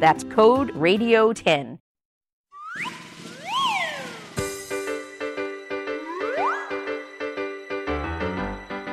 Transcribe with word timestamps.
That's 0.00 0.24
code 0.24 0.72
RADIO10. 0.74 1.78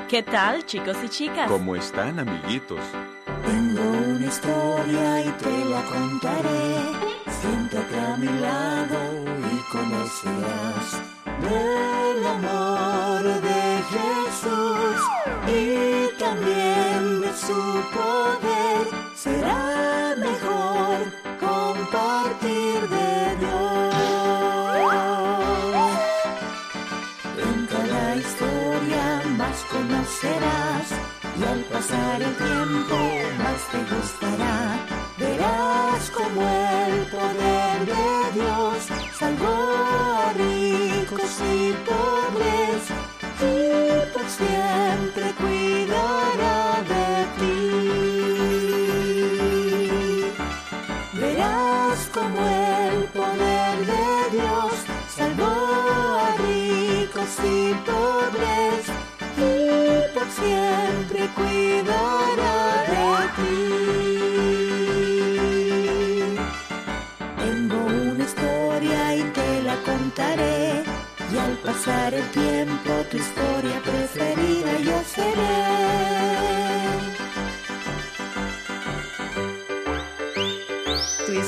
¿Qué 0.10 0.24
tal, 0.24 0.66
chicos 0.66 0.98
y 1.04 1.10
chicas? 1.10 1.50
¿Cómo 1.50 1.76
están, 1.76 2.20
amiguitos? 2.20 2.80
Tengo 3.46 3.82
una 3.82 4.26
historia 4.26 5.26
y 5.26 5.30
te 5.32 5.66
la 5.66 5.82
contaré. 5.84 6.76
Siéntate 7.42 8.00
a 8.00 8.18
mi 8.18 8.28
lado 8.40 8.98
y 9.52 9.72
conocerás 9.72 11.02
del 11.42 12.26
amor 12.28 13.24
de 13.42 13.84
Jesús 13.92 15.02
y 15.48 16.18
también 16.18 17.22
de 17.22 17.34
su 17.34 17.60
poder. 17.94 18.88
Será 19.16 20.16
mejor 20.18 20.65
y 30.24 31.44
al 31.44 31.60
pasar 31.66 32.22
el 32.22 32.36
tiempo 32.36 32.96
más 33.38 33.62
te 33.72 33.96
gustará. 33.96 34.80
Verás 35.18 36.10
como 36.12 36.42
el 36.42 37.06
poder 37.08 37.86
de 37.86 38.32
Dios 38.34 38.88
salvó 39.20 39.56
a 40.24 40.34
ricos 40.34 41.42
y 41.42 41.74
pobres 41.90 42.84
y 43.42 44.14
por 44.14 44.30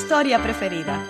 historia 0.07 0.41
preferida. 0.41 1.05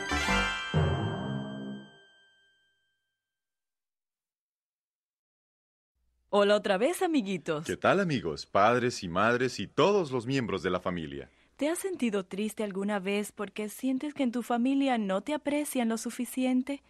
Hola 6.31 6.55
otra 6.55 6.79
vez, 6.79 7.03
amiguitos. 7.03 7.67
¿Qué 7.67 7.77
tal, 7.77 7.99
amigos, 7.99 8.47
padres 8.47 9.03
y 9.03 9.07
madres 9.07 9.59
y 9.59 9.67
todos 9.67 10.11
los 10.11 10.25
miembros 10.25 10.63
de 10.63 10.71
la 10.71 10.79
familia? 10.79 11.29
¿Te 11.57 11.69
has 11.69 11.77
sentido 11.77 12.25
triste 12.25 12.63
alguna 12.63 12.97
vez 12.97 13.31
porque 13.31 13.69
sientes 13.69 14.15
que 14.15 14.23
en 14.23 14.31
tu 14.31 14.41
familia 14.41 14.97
no 14.97 15.21
te 15.21 15.35
aprecian 15.35 15.89
lo 15.89 15.99
suficiente? 15.99 16.81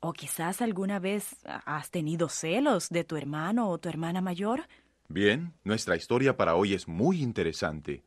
¿O 0.00 0.14
quizás 0.14 0.62
alguna 0.62 1.00
vez 1.00 1.36
has 1.44 1.90
tenido 1.90 2.30
celos 2.30 2.88
de 2.88 3.04
tu 3.04 3.18
hermano 3.18 3.68
o 3.68 3.76
tu 3.76 3.90
hermana 3.90 4.22
mayor? 4.22 4.68
Bien, 5.10 5.52
nuestra 5.64 5.96
historia 5.96 6.38
para 6.38 6.54
hoy 6.54 6.72
es 6.72 6.88
muy 6.88 7.20
interesante. 7.20 8.04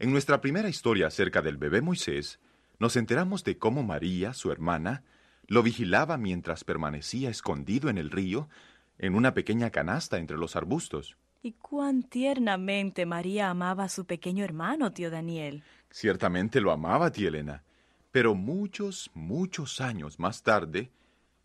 En 0.00 0.12
nuestra 0.12 0.40
primera 0.40 0.70
historia 0.70 1.08
acerca 1.08 1.42
del 1.42 1.58
bebé 1.58 1.82
Moisés, 1.82 2.40
nos 2.78 2.96
enteramos 2.96 3.44
de 3.44 3.58
cómo 3.58 3.82
María, 3.82 4.32
su 4.32 4.50
hermana, 4.50 5.04
lo 5.46 5.62
vigilaba 5.62 6.16
mientras 6.16 6.64
permanecía 6.64 7.28
escondido 7.28 7.90
en 7.90 7.98
el 7.98 8.10
río, 8.10 8.48
en 8.96 9.14
una 9.14 9.34
pequeña 9.34 9.68
canasta 9.68 10.16
entre 10.16 10.38
los 10.38 10.56
arbustos. 10.56 11.18
Y 11.42 11.52
cuán 11.52 12.02
tiernamente 12.02 13.04
María 13.04 13.50
amaba 13.50 13.84
a 13.84 13.88
su 13.90 14.06
pequeño 14.06 14.42
hermano, 14.42 14.90
tío 14.90 15.10
Daniel. 15.10 15.62
Ciertamente 15.90 16.62
lo 16.62 16.72
amaba, 16.72 17.12
tía 17.12 17.28
Elena. 17.28 17.62
Pero 18.10 18.34
muchos, 18.34 19.10
muchos 19.12 19.82
años 19.82 20.18
más 20.18 20.42
tarde, 20.42 20.90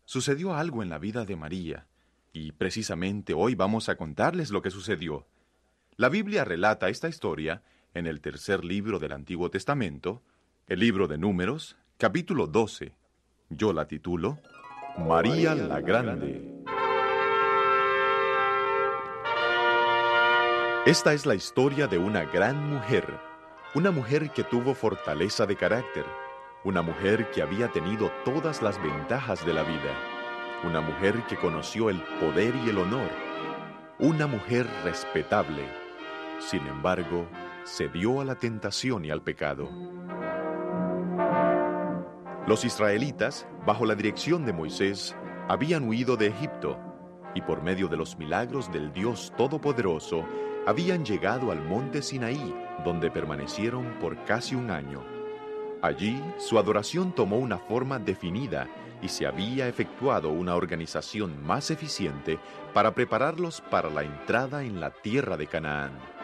sucedió 0.06 0.54
algo 0.54 0.82
en 0.82 0.88
la 0.88 0.98
vida 0.98 1.26
de 1.26 1.36
María. 1.36 1.86
Y 2.32 2.52
precisamente 2.52 3.34
hoy 3.34 3.54
vamos 3.54 3.90
a 3.90 3.96
contarles 3.96 4.48
lo 4.48 4.62
que 4.62 4.70
sucedió. 4.70 5.26
La 5.98 6.08
Biblia 6.08 6.46
relata 6.46 6.88
esta 6.88 7.10
historia 7.10 7.62
en 7.96 8.06
el 8.06 8.20
tercer 8.20 8.62
libro 8.62 8.98
del 8.98 9.12
Antiguo 9.12 9.50
Testamento, 9.50 10.22
el 10.66 10.80
libro 10.80 11.08
de 11.08 11.16
Números, 11.16 11.78
capítulo 11.96 12.46
12. 12.46 12.92
Yo 13.48 13.72
la 13.72 13.88
titulo 13.88 14.38
María 14.98 15.54
la 15.54 15.80
Grande. 15.80 16.62
Esta 20.84 21.14
es 21.14 21.24
la 21.24 21.34
historia 21.34 21.86
de 21.86 21.96
una 21.96 22.24
gran 22.24 22.68
mujer, 22.68 23.18
una 23.74 23.90
mujer 23.90 24.30
que 24.30 24.44
tuvo 24.44 24.74
fortaleza 24.74 25.46
de 25.46 25.56
carácter, 25.56 26.04
una 26.64 26.82
mujer 26.82 27.30
que 27.30 27.40
había 27.40 27.72
tenido 27.72 28.12
todas 28.26 28.60
las 28.60 28.80
ventajas 28.82 29.44
de 29.46 29.54
la 29.54 29.62
vida, 29.62 29.96
una 30.64 30.82
mujer 30.82 31.24
que 31.30 31.36
conoció 31.36 31.88
el 31.88 32.02
poder 32.20 32.54
y 32.56 32.68
el 32.68 32.76
honor, 32.76 33.08
una 33.98 34.26
mujer 34.26 34.66
respetable. 34.84 35.66
Sin 36.40 36.66
embargo, 36.66 37.26
cedió 37.66 38.20
a 38.20 38.24
la 38.24 38.36
tentación 38.36 39.04
y 39.04 39.10
al 39.10 39.22
pecado. 39.22 39.68
Los 42.46 42.64
israelitas, 42.64 43.46
bajo 43.66 43.84
la 43.84 43.96
dirección 43.96 44.46
de 44.46 44.52
Moisés, 44.52 45.16
habían 45.48 45.88
huido 45.88 46.16
de 46.16 46.28
Egipto 46.28 46.78
y 47.34 47.42
por 47.42 47.62
medio 47.62 47.88
de 47.88 47.98
los 47.98 48.16
milagros 48.16 48.72
del 48.72 48.92
Dios 48.92 49.32
Todopoderoso, 49.36 50.24
habían 50.66 51.04
llegado 51.04 51.52
al 51.52 51.62
monte 51.62 52.00
Sinaí, 52.00 52.54
donde 52.84 53.10
permanecieron 53.10 53.98
por 54.00 54.24
casi 54.24 54.54
un 54.54 54.70
año. 54.70 55.04
Allí 55.82 56.22
su 56.38 56.58
adoración 56.58 57.12
tomó 57.12 57.36
una 57.36 57.58
forma 57.58 57.98
definida 57.98 58.68
y 59.02 59.08
se 59.08 59.26
había 59.26 59.68
efectuado 59.68 60.30
una 60.30 60.54
organización 60.54 61.44
más 61.44 61.70
eficiente 61.70 62.38
para 62.72 62.94
prepararlos 62.94 63.60
para 63.60 63.90
la 63.90 64.02
entrada 64.02 64.64
en 64.64 64.80
la 64.80 64.90
tierra 64.90 65.36
de 65.36 65.46
Canaán. 65.46 66.15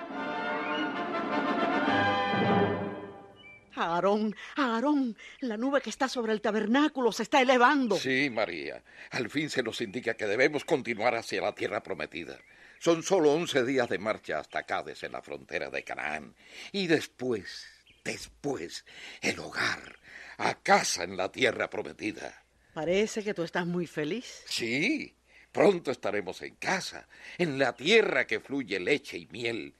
Aarón, 3.75 4.35
Aarón, 4.57 5.17
la 5.41 5.57
nube 5.57 5.81
que 5.81 5.91
está 5.91 6.09
sobre 6.09 6.33
el 6.33 6.41
tabernáculo 6.41 7.13
se 7.13 7.25
está 7.25 7.41
elevando. 7.41 7.97
Sí, 7.97 8.31
María. 8.31 8.83
Al 9.11 9.31
fin 9.31 9.51
se 9.51 9.63
nos 9.63 9.81
indica 9.81 10.15
que 10.15 10.27
debemos 10.27 10.65
continuar 10.65 11.15
hacia 11.15 11.41
la 11.41 11.55
tierra 11.55 11.83
prometida. 11.83 12.39
Son 12.79 13.03
solo 13.03 13.33
once 13.33 13.65
días 13.65 13.89
de 13.89 13.99
marcha 13.99 14.41
hasta 14.41 14.65
Cádiz, 14.65 15.03
en 15.05 15.13
la 15.13 15.23
frontera 15.23 15.71
de 15.71 15.85
Canaán. 15.85 16.35
Y 16.73 16.89
después, 16.89 17.65
después, 18.05 18.85
el 19.21 19.39
hogar, 19.39 19.99
a 20.39 20.55
casa 20.55 21.05
en 21.05 21.17
la 21.17 21.31
tierra 21.31 21.71
prometida. 21.71 22.43
Parece 22.75 23.23
que 23.23 23.35
tú 23.35 23.45
estás 23.45 23.67
muy 23.67 23.87
feliz. 23.87 24.43
Sí, 24.47 25.15
pronto 25.53 25.91
estaremos 25.91 26.43
en 26.43 26.57
casa, 26.57 27.07
en 27.39 27.59
la 27.59 27.75
tierra 27.75 28.27
que 28.27 28.41
fluye 28.41 28.81
leche 28.81 29.19
y 29.19 29.27
miel. 29.27 29.75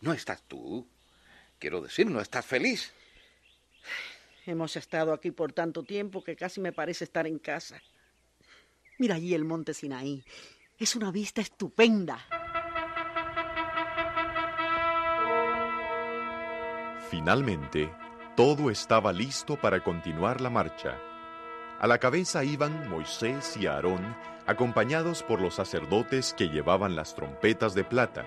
¿No 0.00 0.12
estás 0.12 0.42
tú? 0.48 0.88
Quiero 1.58 1.80
decir, 1.80 2.06
¿no 2.06 2.20
estás 2.20 2.44
feliz? 2.44 2.92
Hemos 4.46 4.76
estado 4.76 5.12
aquí 5.12 5.30
por 5.32 5.52
tanto 5.52 5.82
tiempo 5.82 6.22
que 6.22 6.36
casi 6.36 6.60
me 6.60 6.72
parece 6.72 7.04
estar 7.04 7.26
en 7.26 7.38
casa. 7.38 7.82
Mira 8.98 9.16
allí 9.16 9.34
el 9.34 9.44
monte 9.44 9.74
Sinaí. 9.74 10.22
Es 10.78 10.94
una 10.94 11.10
vista 11.10 11.40
estupenda. 11.40 12.18
Finalmente, 17.10 17.90
todo 18.36 18.70
estaba 18.70 19.12
listo 19.12 19.60
para 19.60 19.82
continuar 19.82 20.40
la 20.40 20.50
marcha. 20.50 20.98
A 21.78 21.86
la 21.86 21.98
cabeza 21.98 22.44
iban 22.44 22.88
Moisés 22.88 23.56
y 23.56 23.66
Aarón, 23.66 24.16
acompañados 24.46 25.22
por 25.22 25.40
los 25.40 25.54
sacerdotes 25.54 26.34
que 26.34 26.48
llevaban 26.48 26.96
las 26.96 27.14
trompetas 27.14 27.74
de 27.74 27.84
plata. 27.84 28.24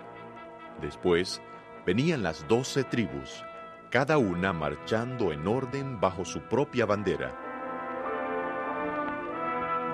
Después 0.82 1.42
venían 1.86 2.24
las 2.24 2.48
doce 2.48 2.84
tribus, 2.84 3.44
cada 3.90 4.20
una 4.20 4.54
marchando 4.54 5.32
en 5.32 5.48
orden 5.48 6.00
bajo 6.00 6.24
su 6.24 6.42
propia 6.42 6.86
bandera. 6.86 7.36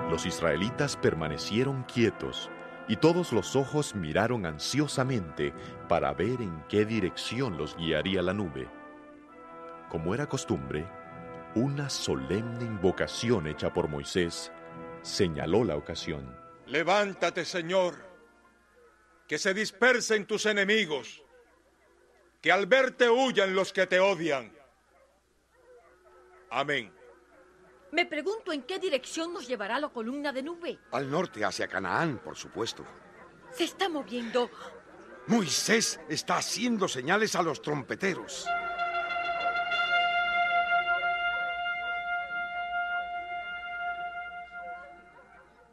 Los 0.09 0.25
israelitas 0.25 0.97
permanecieron 0.97 1.83
quietos 1.83 2.51
y 2.87 2.97
todos 2.97 3.31
los 3.31 3.55
ojos 3.55 3.95
miraron 3.95 4.45
ansiosamente 4.45 5.53
para 5.87 6.13
ver 6.13 6.41
en 6.41 6.61
qué 6.67 6.85
dirección 6.85 7.57
los 7.57 7.75
guiaría 7.77 8.21
la 8.21 8.33
nube. 8.33 8.67
Como 9.89 10.13
era 10.13 10.27
costumbre, 10.27 10.85
una 11.55 11.89
solemne 11.89 12.65
invocación 12.65 13.47
hecha 13.47 13.73
por 13.73 13.87
Moisés 13.87 14.51
señaló 15.01 15.63
la 15.63 15.77
ocasión. 15.77 16.37
Levántate, 16.67 17.45
Señor, 17.45 17.95
que 19.27 19.37
se 19.37 19.53
dispersen 19.53 20.25
tus 20.25 20.45
enemigos, 20.45 21.24
que 22.45 22.51
al 22.51 22.67
verte 22.67 23.09
huyan 23.09 23.55
los 23.55 23.73
que 23.73 23.87
te 23.87 23.99
odian. 23.99 24.55
Amén. 26.51 26.93
Me 27.91 28.05
pregunto 28.05 28.51
en 28.51 28.61
qué 28.61 28.77
dirección 28.77 29.33
nos 29.33 29.47
llevará 29.47 29.79
la 29.79 29.89
columna 29.89 30.31
de 30.31 30.43
nube. 30.43 30.77
Al 30.91 31.09
norte, 31.09 31.43
hacia 31.43 31.67
Canaán, 31.67 32.19
por 32.19 32.37
supuesto. 32.37 32.85
Se 33.51 33.63
está 33.63 33.89
moviendo. 33.89 34.51
Moisés 35.25 35.99
está 36.07 36.37
haciendo 36.37 36.87
señales 36.87 37.35
a 37.35 37.41
los 37.41 37.63
trompeteros. 37.63 38.45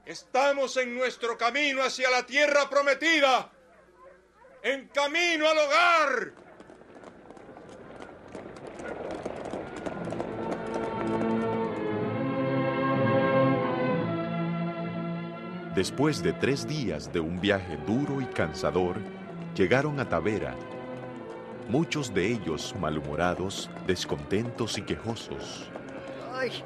Estamos 0.07 0.79
en 0.79 0.95
nuestro 0.97 1.37
camino 1.37 1.83
hacia 1.83 2.09
la 2.09 2.25
tierra 2.25 2.71
prometida. 2.71 3.53
En 4.63 4.89
camino 4.89 5.47
al 5.47 5.59
hogar. 5.59 6.42
Después 15.75 16.23
de 16.23 16.33
tres 16.35 16.67
días 16.69 17.11
de 17.13 17.21
un 17.21 17.41
viaje 17.41 17.79
duro 17.87 18.21
y 18.21 18.27
cansador, 18.27 18.97
llegaron 19.55 19.99
a 20.01 20.09
Tavera, 20.09 20.55
muchos 21.69 22.13
de 22.13 22.27
ellos 22.27 22.75
malhumorados, 22.79 23.71
descontentos 23.87 24.77
y 24.77 24.83
quejosos. 24.83 25.71
¡Ay! 26.35 26.63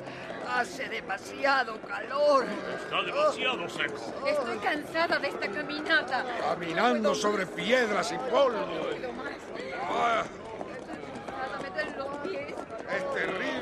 Hace 0.49 0.88
demasiado 0.88 1.79
calor. 1.82 2.47
Está 2.79 3.03
demasiado 3.03 3.69
seco. 3.69 4.26
Estoy 4.26 4.58
cansada 4.58 5.19
de 5.19 5.29
esta 5.29 5.49
caminata. 5.49 6.25
Caminando 6.41 7.14
sobre 7.14 7.47
piedras 7.47 8.12
y 8.12 8.17
polvo. 8.31 8.64
Ah, 9.91 10.25
Nada 11.37 11.59
me 11.62 11.69
duelen 11.70 11.99
los 11.99 12.17
pies. 12.19 12.55
es 12.97 13.14
terrible. 13.14 13.56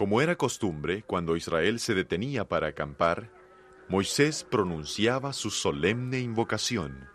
Como 0.00 0.22
era 0.22 0.34
costumbre, 0.34 1.02
cuando 1.02 1.36
Israel 1.36 1.78
se 1.78 1.92
detenía 1.92 2.48
para 2.48 2.68
acampar, 2.68 3.30
Moisés 3.86 4.46
pronunciaba 4.50 5.34
su 5.34 5.50
solemne 5.50 6.20
invocación. 6.20 7.06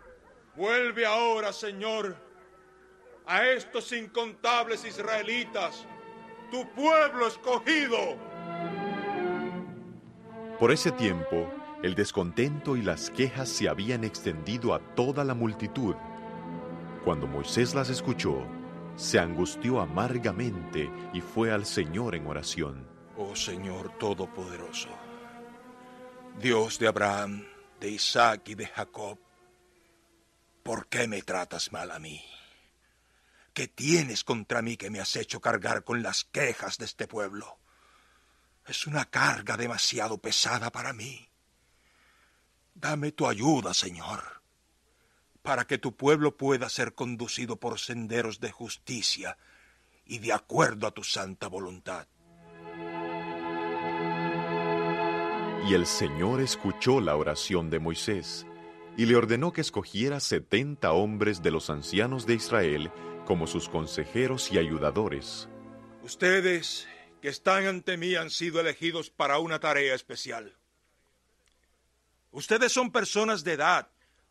Vuelve 0.54 1.04
ahora, 1.04 1.52
Señor, 1.52 2.16
a 3.26 3.44
estos 3.44 3.90
incontables 3.90 4.84
israelitas, 4.84 5.84
tu 6.52 6.64
pueblo 6.74 7.26
escogido. 7.26 7.98
Por 10.60 10.70
ese 10.70 10.92
tiempo, 10.92 11.52
el 11.82 11.96
descontento 11.96 12.76
y 12.76 12.82
las 12.82 13.10
quejas 13.10 13.48
se 13.48 13.68
habían 13.68 14.04
extendido 14.04 14.72
a 14.72 14.78
toda 14.94 15.24
la 15.24 15.34
multitud. 15.34 15.96
Cuando 17.04 17.26
Moisés 17.26 17.74
las 17.74 17.90
escuchó, 17.90 18.46
se 18.96 19.18
angustió 19.18 19.80
amargamente 19.80 20.90
y 21.12 21.20
fue 21.20 21.52
al 21.52 21.66
Señor 21.66 22.14
en 22.14 22.26
oración. 22.26 22.88
Oh 23.16 23.36
Señor 23.36 23.96
Todopoderoso, 23.98 24.88
Dios 26.38 26.78
de 26.78 26.88
Abraham, 26.88 27.46
de 27.80 27.90
Isaac 27.90 28.48
y 28.48 28.54
de 28.54 28.66
Jacob, 28.66 29.18
¿por 30.62 30.88
qué 30.88 31.06
me 31.06 31.22
tratas 31.22 31.72
mal 31.72 31.90
a 31.90 31.98
mí? 31.98 32.22
¿Qué 33.52 33.68
tienes 33.68 34.22
contra 34.22 34.60
mí 34.60 34.76
que 34.76 34.90
me 34.90 35.00
has 35.00 35.16
hecho 35.16 35.40
cargar 35.40 35.82
con 35.82 36.02
las 36.02 36.24
quejas 36.24 36.76
de 36.76 36.84
este 36.84 37.06
pueblo? 37.06 37.58
Es 38.66 38.86
una 38.86 39.06
carga 39.06 39.56
demasiado 39.56 40.18
pesada 40.18 40.70
para 40.70 40.92
mí. 40.92 41.26
Dame 42.74 43.12
tu 43.12 43.26
ayuda, 43.26 43.72
Señor, 43.72 44.35
para 45.46 45.64
que 45.64 45.78
tu 45.78 45.94
pueblo 45.94 46.36
pueda 46.36 46.68
ser 46.68 46.94
conducido 46.94 47.54
por 47.54 47.78
senderos 47.78 48.40
de 48.40 48.50
justicia 48.50 49.38
y 50.04 50.18
de 50.18 50.32
acuerdo 50.32 50.88
a 50.88 50.90
tu 50.90 51.04
santa 51.04 51.46
voluntad. 51.46 52.08
Y 55.68 55.74
el 55.74 55.86
Señor 55.86 56.40
escuchó 56.40 57.00
la 57.00 57.14
oración 57.14 57.70
de 57.70 57.78
Moisés 57.78 58.44
y 58.96 59.06
le 59.06 59.14
ordenó 59.14 59.52
que 59.52 59.60
escogiera 59.60 60.18
setenta 60.18 60.90
hombres 60.90 61.44
de 61.44 61.52
los 61.52 61.70
ancianos 61.70 62.26
de 62.26 62.34
Israel 62.34 62.90
como 63.24 63.46
sus 63.46 63.68
consejeros 63.68 64.50
y 64.50 64.58
ayudadores. 64.58 65.48
Ustedes 66.02 66.88
que 67.22 67.28
están 67.28 67.66
ante 67.66 67.96
mí 67.96 68.16
han 68.16 68.30
sido 68.30 68.58
elegidos 68.58 69.10
para 69.10 69.38
una 69.38 69.60
tarea 69.60 69.94
especial. 69.94 70.56
Ustedes 72.32 72.72
son 72.72 72.90
personas 72.90 73.44
de 73.44 73.52
edad 73.52 73.88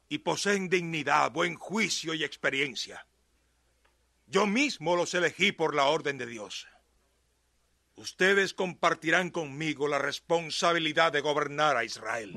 y 0.09 0.19
poseen 0.19 0.69
dignidad, 0.69 1.31
buen 1.31 1.55
juicio 1.55 2.13
y 2.13 2.23
experiencia. 2.23 3.07
Yo 4.27 4.47
mismo 4.47 4.95
los 4.95 5.13
elegí 5.13 5.51
por 5.51 5.75
la 5.75 5.85
orden 5.85 6.17
de 6.17 6.25
Dios. 6.25 6.67
Ustedes 7.95 8.53
compartirán 8.53 9.29
conmigo 9.29 9.87
la 9.87 9.99
responsabilidad 9.99 11.11
de 11.13 11.21
gobernar 11.21 11.77
a 11.77 11.83
Israel. 11.83 12.35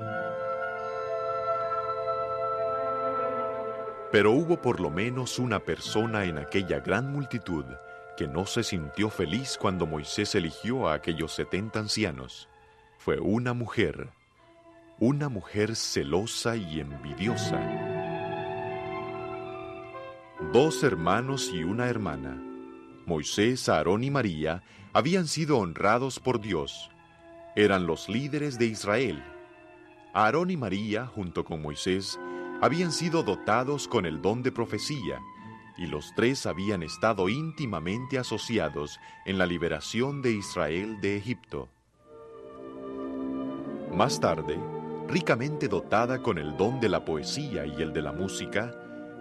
Pero 4.13 4.33
hubo 4.33 4.63
por 4.63 4.81
lo 4.81 4.91
menos 4.91 5.39
una 5.39 5.65
persona 5.65 6.25
en 6.25 6.39
aquella 6.39 6.81
gran 6.81 7.13
multitud 7.13 7.65
que 8.17 8.27
no 8.27 8.47
se 8.47 8.63
sintió 8.63 9.11
feliz 9.11 9.59
cuando 9.61 9.87
Moisés 9.87 10.35
eligió 10.35 10.89
a 10.89 10.95
aquellos 10.95 11.35
setenta 11.35 11.79
ancianos. 11.79 12.49
Fue 12.97 13.21
una 13.21 13.53
mujer, 13.53 14.11
una 15.01 15.29
mujer 15.29 15.77
celosa 15.77 16.57
y 16.57 16.81
envidiosa. 16.81 17.61
Dos 20.53 20.83
hermanos 20.83 21.53
y 21.55 21.63
una 21.63 21.89
hermana, 21.89 22.43
Moisés, 23.07 23.69
Aarón 23.69 24.03
y 24.03 24.11
María, 24.11 24.65
habían 24.93 25.29
sido 25.29 25.59
honrados 25.59 26.19
por 26.19 26.41
Dios. 26.41 26.91
Eran 27.55 27.87
los 27.87 28.09
líderes 28.09 28.59
de 28.59 28.67
Israel. 28.67 29.23
Aarón 30.15 30.51
y 30.51 30.57
María, 30.57 31.07
junto 31.07 31.45
con 31.45 31.63
Moisés, 31.63 32.19
habían 32.61 32.91
sido 32.91 33.23
dotados 33.23 33.87
con 33.87 34.05
el 34.05 34.21
don 34.21 34.43
de 34.43 34.51
profecía, 34.51 35.21
y 35.77 35.87
los 35.87 36.13
tres 36.17 36.45
habían 36.45 36.83
estado 36.83 37.29
íntimamente 37.29 38.19
asociados 38.19 38.99
en 39.27 39.39
la 39.39 39.47
liberación 39.47 40.23
de 40.23 40.33
Israel 40.33 41.01
de 41.01 41.17
Egipto. 41.17 41.69
Más 43.95 44.21
tarde, 44.21 44.59
ricamente 45.09 45.69
dotada 45.69 46.23
con 46.23 46.37
el 46.37 46.57
don 46.57 46.81
de 46.81 46.91
la 46.91 47.05
poesía 47.05 47.65
y 47.65 47.81
el 47.81 47.93
de 47.95 48.03
la 48.03 48.13
música, 48.13 48.75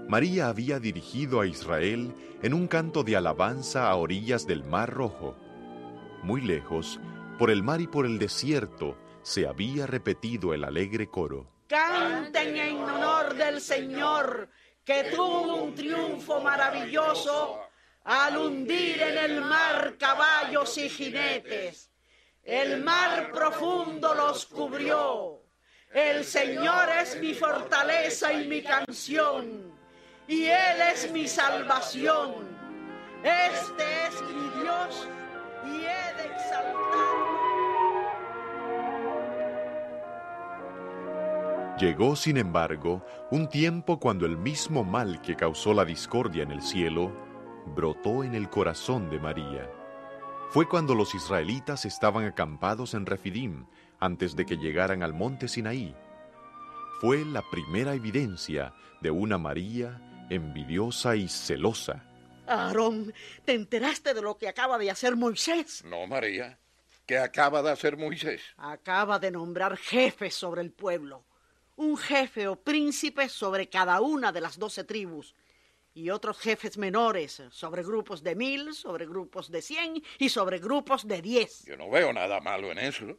María 0.08 0.50
había 0.50 0.80
dirigido 0.80 1.40
a 1.40 1.48
Israel 1.48 2.14
en 2.42 2.54
un 2.54 2.68
canto 2.68 3.04
de 3.04 3.16
alabanza 3.16 3.90
a 3.90 3.96
orillas 3.96 4.46
del 4.46 4.64
Mar 4.64 4.94
Rojo. 4.94 5.36
Muy 6.24 6.42
lejos, 6.42 7.00
por 7.40 7.50
el 7.52 7.64
mar 7.64 7.80
y 7.80 7.88
por 7.88 8.06
el 8.06 8.20
desierto, 8.20 8.98
se 9.22 9.48
había 9.48 9.88
repetido 9.88 10.54
el 10.54 10.66
alegre 10.66 11.08
coro. 11.08 11.48
Canten 11.68 12.56
en 12.58 12.78
honor 12.78 13.36
del 13.36 13.62
Señor, 13.62 14.50
que 14.84 15.06
tuvo 15.16 15.64
un 15.64 15.76
triunfo 15.76 16.42
maravilloso 16.42 17.60
al 18.04 18.38
hundir 18.38 19.02
en 19.02 19.18
el 19.18 19.42
mar 19.42 19.96
caballos 19.98 20.78
y 20.78 20.90
jinetes. 20.90 21.92
El 22.44 22.82
mar 22.84 23.32
profundo 23.34 24.14
los 24.16 24.46
cubrió. 24.46 25.37
El 25.94 26.26
Señor 26.26 26.90
es 27.02 27.20
mi 27.20 27.34
fortaleza 27.34 28.34
y 28.34 28.48
mi 28.48 28.62
canción, 28.62 29.72
y 30.28 30.46
Él 30.46 30.82
es 30.94 31.12
mi 31.12 31.28
salvación. 31.28 32.46
Este 33.24 33.84
es 34.08 34.22
mi 34.24 34.62
Dios, 34.62 35.08
y 35.66 35.86
he 35.86 36.14
de 36.18 36.26
exaltarlo. 36.36 37.38
Llegó, 41.80 42.16
sin 42.16 42.38
embargo, 42.38 43.06
un 43.32 43.48
tiempo 43.48 44.00
cuando 44.00 44.26
el 44.26 44.36
mismo 44.36 44.84
mal 44.84 45.22
que 45.22 45.36
causó 45.36 45.74
la 45.74 45.86
discordia 45.86 46.44
en 46.44 46.52
el 46.52 46.62
cielo 46.62 47.14
brotó 47.76 48.24
en 48.24 48.36
el 48.36 48.50
corazón 48.50 49.10
de 49.10 49.20
María. 49.20 49.70
Fue 50.50 50.68
cuando 50.68 50.96
los 50.96 51.14
israelitas 51.16 51.86
estaban 51.86 52.26
acampados 52.26 52.94
en 52.94 53.06
Refidim 53.06 53.66
antes 54.00 54.36
de 54.36 54.46
que 54.46 54.58
llegaran 54.58 55.04
al 55.04 55.14
monte 55.14 55.48
Sinaí. 55.48 55.96
Fue 57.00 57.24
la 57.26 57.44
primera 57.50 57.94
evidencia 57.94 58.74
de 59.02 59.12
una 59.12 59.38
María 59.38 60.02
envidiosa 60.30 61.16
y 61.16 61.28
celosa. 61.28 62.04
Aarón, 62.48 63.14
¿te 63.46 63.54
enteraste 63.54 64.14
de 64.14 64.22
lo 64.22 64.38
que 64.38 64.48
acaba 64.48 64.78
de 64.78 64.90
hacer 64.90 65.16
Moisés? 65.16 65.84
No, 65.86 66.08
María. 66.08 66.58
¿Qué 67.06 67.18
acaba 67.18 67.62
de 67.62 67.72
hacer 67.72 67.98
Moisés? 67.98 68.42
Acaba 68.58 69.20
de 69.20 69.32
nombrar 69.32 69.78
jefes 69.78 70.34
sobre 70.34 70.62
el 70.62 70.72
pueblo. 70.72 71.24
Un 71.76 71.98
jefe 71.98 72.48
o 72.48 72.56
príncipe 72.56 73.30
sobre 73.30 73.70
cada 73.70 74.02
una 74.02 74.32
de 74.32 74.42
las 74.42 74.58
doce 74.58 74.84
tribus. 74.84 75.36
Y 75.94 76.10
otros 76.10 76.38
jefes 76.38 76.78
menores 76.78 77.42
sobre 77.50 77.84
grupos 77.84 78.24
de 78.24 78.36
mil, 78.36 78.74
sobre 78.74 79.06
grupos 79.06 79.50
de 79.50 79.62
cien 79.62 80.04
y 80.20 80.30
sobre 80.30 80.60
grupos 80.60 81.08
de 81.08 81.22
diez. 81.22 81.64
Yo 81.66 81.78
no 81.78 81.90
veo 81.90 82.12
nada 82.14 82.40
malo 82.40 82.72
en 82.72 82.80
eso. 82.80 83.18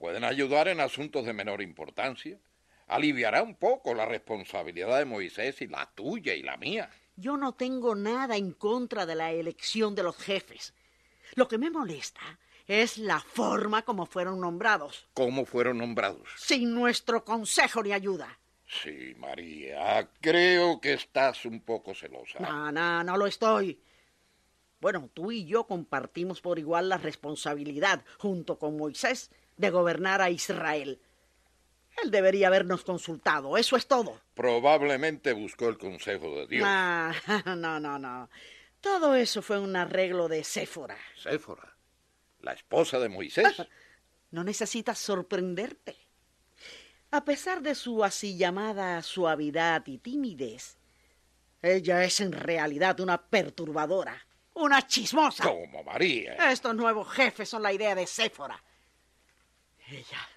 Pueden 0.00 0.24
ayudar 0.24 0.66
en 0.68 0.80
asuntos 0.80 1.26
de 1.26 1.34
menor 1.34 1.60
importancia. 1.60 2.38
Aliviará 2.86 3.42
un 3.42 3.54
poco 3.54 3.92
la 3.92 4.06
responsabilidad 4.06 4.98
de 4.98 5.04
Moisés 5.04 5.60
y 5.60 5.66
la 5.66 5.92
tuya 5.94 6.32
y 6.32 6.42
la 6.42 6.56
mía. 6.56 6.88
Yo 7.16 7.36
no 7.36 7.52
tengo 7.52 7.94
nada 7.94 8.38
en 8.38 8.52
contra 8.52 9.04
de 9.04 9.14
la 9.14 9.30
elección 9.30 9.94
de 9.94 10.02
los 10.02 10.16
jefes. 10.16 10.72
Lo 11.34 11.48
que 11.48 11.58
me 11.58 11.70
molesta 11.70 12.40
es 12.66 12.96
la 12.96 13.20
forma 13.20 13.82
como 13.82 14.06
fueron 14.06 14.40
nombrados. 14.40 15.06
¿Cómo 15.12 15.44
fueron 15.44 15.76
nombrados? 15.76 16.30
Sin 16.38 16.74
nuestro 16.74 17.22
consejo 17.22 17.82
ni 17.82 17.92
ayuda. 17.92 18.38
Sí, 18.66 19.14
María, 19.18 20.08
creo 20.22 20.80
que 20.80 20.94
estás 20.94 21.44
un 21.44 21.60
poco 21.60 21.94
celosa. 21.94 22.38
No, 22.38 22.72
no, 22.72 23.04
no 23.04 23.16
lo 23.18 23.26
estoy. 23.26 23.78
Bueno, 24.80 25.10
tú 25.12 25.30
y 25.30 25.44
yo 25.44 25.66
compartimos 25.66 26.40
por 26.40 26.58
igual 26.58 26.88
la 26.88 26.96
responsabilidad, 26.96 28.02
junto 28.16 28.58
con 28.58 28.78
Moisés, 28.78 29.30
de 29.60 29.70
gobernar 29.70 30.22
a 30.22 30.30
Israel. 30.30 31.00
Él 32.02 32.10
debería 32.10 32.46
habernos 32.46 32.82
consultado, 32.82 33.56
eso 33.56 33.76
es 33.76 33.86
todo. 33.86 34.20
Probablemente 34.34 35.32
buscó 35.32 35.68
el 35.68 35.76
consejo 35.76 36.34
de 36.36 36.46
Dios. 36.46 36.64
Ah, 36.66 37.12
no, 37.56 37.78
no, 37.78 37.98
no. 37.98 38.30
Todo 38.80 39.14
eso 39.14 39.42
fue 39.42 39.58
un 39.58 39.76
arreglo 39.76 40.28
de 40.28 40.42
Séfora. 40.42 40.96
¿Séfora? 41.16 41.76
¿La 42.40 42.52
esposa 42.52 42.98
de 42.98 43.10
Moisés? 43.10 43.62
No 44.30 44.44
necesitas 44.44 44.98
sorprenderte. 44.98 45.96
A 47.10 47.24
pesar 47.24 47.60
de 47.60 47.74
su 47.74 48.02
así 48.04 48.38
llamada 48.38 49.02
suavidad 49.02 49.84
y 49.86 49.98
timidez, 49.98 50.78
ella 51.60 52.04
es 52.04 52.20
en 52.20 52.32
realidad 52.32 53.00
una 53.00 53.20
perturbadora, 53.20 54.26
una 54.54 54.86
chismosa. 54.86 55.44
Como 55.44 55.82
María. 55.82 56.50
Estos 56.50 56.74
nuevos 56.74 57.10
jefes 57.10 57.48
son 57.48 57.62
la 57.62 57.72
idea 57.72 57.94
de 57.94 58.06
Séfora. 58.06 58.62
Ella, 59.90 60.28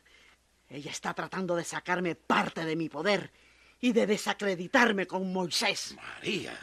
ella 0.69 0.91
está 0.91 1.13
tratando 1.13 1.55
de 1.55 1.63
sacarme 1.63 2.15
parte 2.15 2.65
de 2.65 2.75
mi 2.75 2.89
poder 2.89 3.31
y 3.79 3.93
de 3.93 4.07
desacreditarme 4.07 5.05
con 5.05 5.31
Moisés. 5.31 5.95
María, 5.95 6.57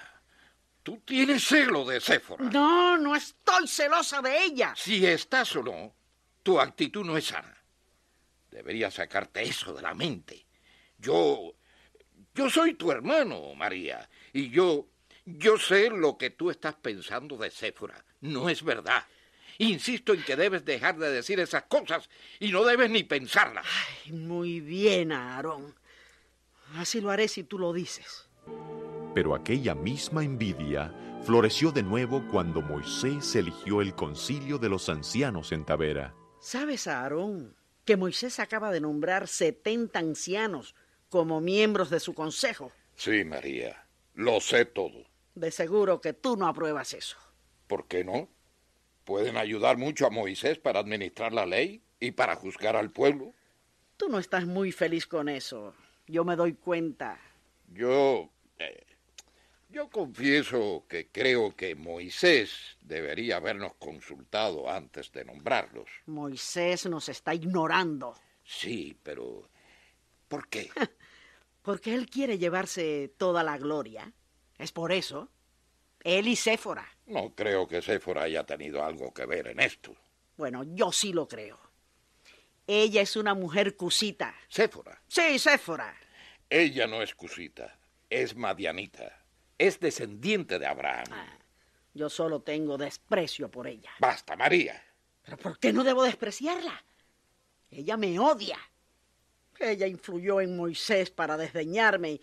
tú 0.82 0.98
tienes 1.04 1.44
celo 1.44 1.84
de 1.84 2.00
Séfora. 2.00 2.44
No, 2.46 2.98
no 2.98 3.14
estoy 3.14 3.68
celosa 3.68 4.20
de 4.20 4.44
ella. 4.44 4.74
Si 4.76 5.06
estás 5.06 5.54
o 5.54 5.62
no, 5.62 5.94
tu 6.42 6.58
actitud 6.58 7.04
no 7.04 7.16
es 7.16 7.26
sana. 7.26 7.56
Deberías 8.50 8.94
sacarte 8.94 9.42
eso 9.42 9.72
de 9.72 9.82
la 9.82 9.94
mente. 9.94 10.46
Yo. 10.98 11.54
Yo 12.34 12.50
soy 12.50 12.74
tu 12.74 12.90
hermano, 12.90 13.54
María, 13.54 14.08
y 14.32 14.50
yo. 14.50 14.86
Yo 15.24 15.58
sé 15.58 15.90
lo 15.90 16.16
que 16.16 16.30
tú 16.30 16.50
estás 16.50 16.74
pensando 16.74 17.36
de 17.36 17.50
Séfora. 17.50 18.04
No 18.20 18.48
es 18.48 18.64
verdad. 18.64 19.04
Insisto 19.60 20.14
en 20.14 20.22
que 20.22 20.36
debes 20.36 20.64
dejar 20.64 20.96
de 20.96 21.12
decir 21.12 21.38
esas 21.38 21.64
cosas 21.64 22.08
y 22.38 22.50
no 22.50 22.64
debes 22.64 22.88
ni 22.88 23.04
pensarlas. 23.04 23.66
Ay, 24.06 24.12
muy 24.12 24.60
bien, 24.60 25.12
Aarón. 25.12 25.74
Así 26.76 27.02
lo 27.02 27.10
haré 27.10 27.28
si 27.28 27.44
tú 27.44 27.58
lo 27.58 27.74
dices. 27.74 28.26
Pero 29.14 29.34
aquella 29.34 29.74
misma 29.74 30.24
envidia 30.24 30.94
floreció 31.24 31.72
de 31.72 31.82
nuevo 31.82 32.26
cuando 32.30 32.62
Moisés 32.62 33.36
eligió 33.36 33.82
el 33.82 33.94
concilio 33.94 34.56
de 34.56 34.70
los 34.70 34.88
ancianos 34.88 35.52
en 35.52 35.66
Tavera. 35.66 36.14
¿Sabes, 36.40 36.86
Aarón, 36.86 37.54
que 37.84 37.98
Moisés 37.98 38.40
acaba 38.40 38.70
de 38.70 38.80
nombrar 38.80 39.28
70 39.28 39.98
ancianos 39.98 40.74
como 41.10 41.42
miembros 41.42 41.90
de 41.90 42.00
su 42.00 42.14
consejo? 42.14 42.72
Sí, 42.96 43.24
María, 43.24 43.84
lo 44.14 44.40
sé 44.40 44.64
todo. 44.64 45.04
De 45.34 45.50
seguro 45.50 46.00
que 46.00 46.14
tú 46.14 46.38
no 46.38 46.46
apruebas 46.46 46.94
eso. 46.94 47.18
¿Por 47.66 47.86
qué 47.88 48.04
no? 48.04 48.30
Pueden 49.04 49.36
ayudar 49.36 49.76
mucho 49.76 50.06
a 50.06 50.10
Moisés 50.10 50.58
para 50.58 50.80
administrar 50.80 51.32
la 51.32 51.46
ley 51.46 51.82
y 51.98 52.12
para 52.12 52.36
juzgar 52.36 52.76
al 52.76 52.90
pueblo. 52.90 53.34
Tú 53.96 54.08
no 54.08 54.18
estás 54.18 54.46
muy 54.46 54.72
feliz 54.72 55.06
con 55.06 55.28
eso. 55.28 55.74
Yo 56.06 56.24
me 56.24 56.36
doy 56.36 56.54
cuenta. 56.54 57.20
Yo... 57.68 58.30
Eh, 58.58 58.86
yo 59.68 59.88
confieso 59.88 60.84
que 60.88 61.08
creo 61.08 61.54
que 61.54 61.76
Moisés 61.76 62.76
debería 62.80 63.36
habernos 63.36 63.74
consultado 63.74 64.68
antes 64.68 65.12
de 65.12 65.24
nombrarlos. 65.24 65.88
Moisés 66.06 66.86
nos 66.86 67.08
está 67.08 67.34
ignorando. 67.34 68.14
Sí, 68.44 68.98
pero... 69.02 69.48
¿Por 70.26 70.48
qué? 70.48 70.70
Porque 71.62 71.94
él 71.94 72.10
quiere 72.10 72.38
llevarse 72.38 73.14
toda 73.16 73.44
la 73.44 73.58
gloria. 73.58 74.12
Es 74.58 74.72
por 74.72 74.90
eso. 74.90 75.28
Él 76.02 76.26
y 76.26 76.34
Séfora. 76.34 76.88
No 77.10 77.34
creo 77.34 77.66
que 77.66 77.82
Séfora 77.82 78.22
haya 78.22 78.44
tenido 78.44 78.84
algo 78.84 79.12
que 79.12 79.26
ver 79.26 79.48
en 79.48 79.58
esto. 79.58 79.96
Bueno, 80.36 80.62
yo 80.62 80.92
sí 80.92 81.12
lo 81.12 81.26
creo. 81.26 81.58
Ella 82.68 83.02
es 83.02 83.16
una 83.16 83.34
mujer 83.34 83.76
cusita. 83.76 84.32
¿Séfora? 84.48 85.02
Sí, 85.08 85.40
Séfora. 85.40 85.92
Ella 86.48 86.86
no 86.86 87.02
es 87.02 87.16
cusita, 87.16 87.76
es 88.08 88.36
madianita. 88.36 89.24
Es 89.58 89.80
descendiente 89.80 90.60
de 90.60 90.66
Abraham. 90.66 91.06
Ah, 91.10 91.36
yo 91.94 92.08
solo 92.08 92.42
tengo 92.42 92.78
desprecio 92.78 93.50
por 93.50 93.66
ella. 93.66 93.90
Basta, 93.98 94.36
María. 94.36 94.80
¿Pero 95.24 95.36
por 95.36 95.58
qué 95.58 95.72
no 95.72 95.82
debo 95.82 96.04
despreciarla? 96.04 96.84
Ella 97.72 97.96
me 97.96 98.18
odia. 98.20 98.58
Ella 99.58 99.88
influyó 99.88 100.40
en 100.40 100.56
Moisés 100.56 101.10
para 101.10 101.36
desdeñarme 101.36 102.20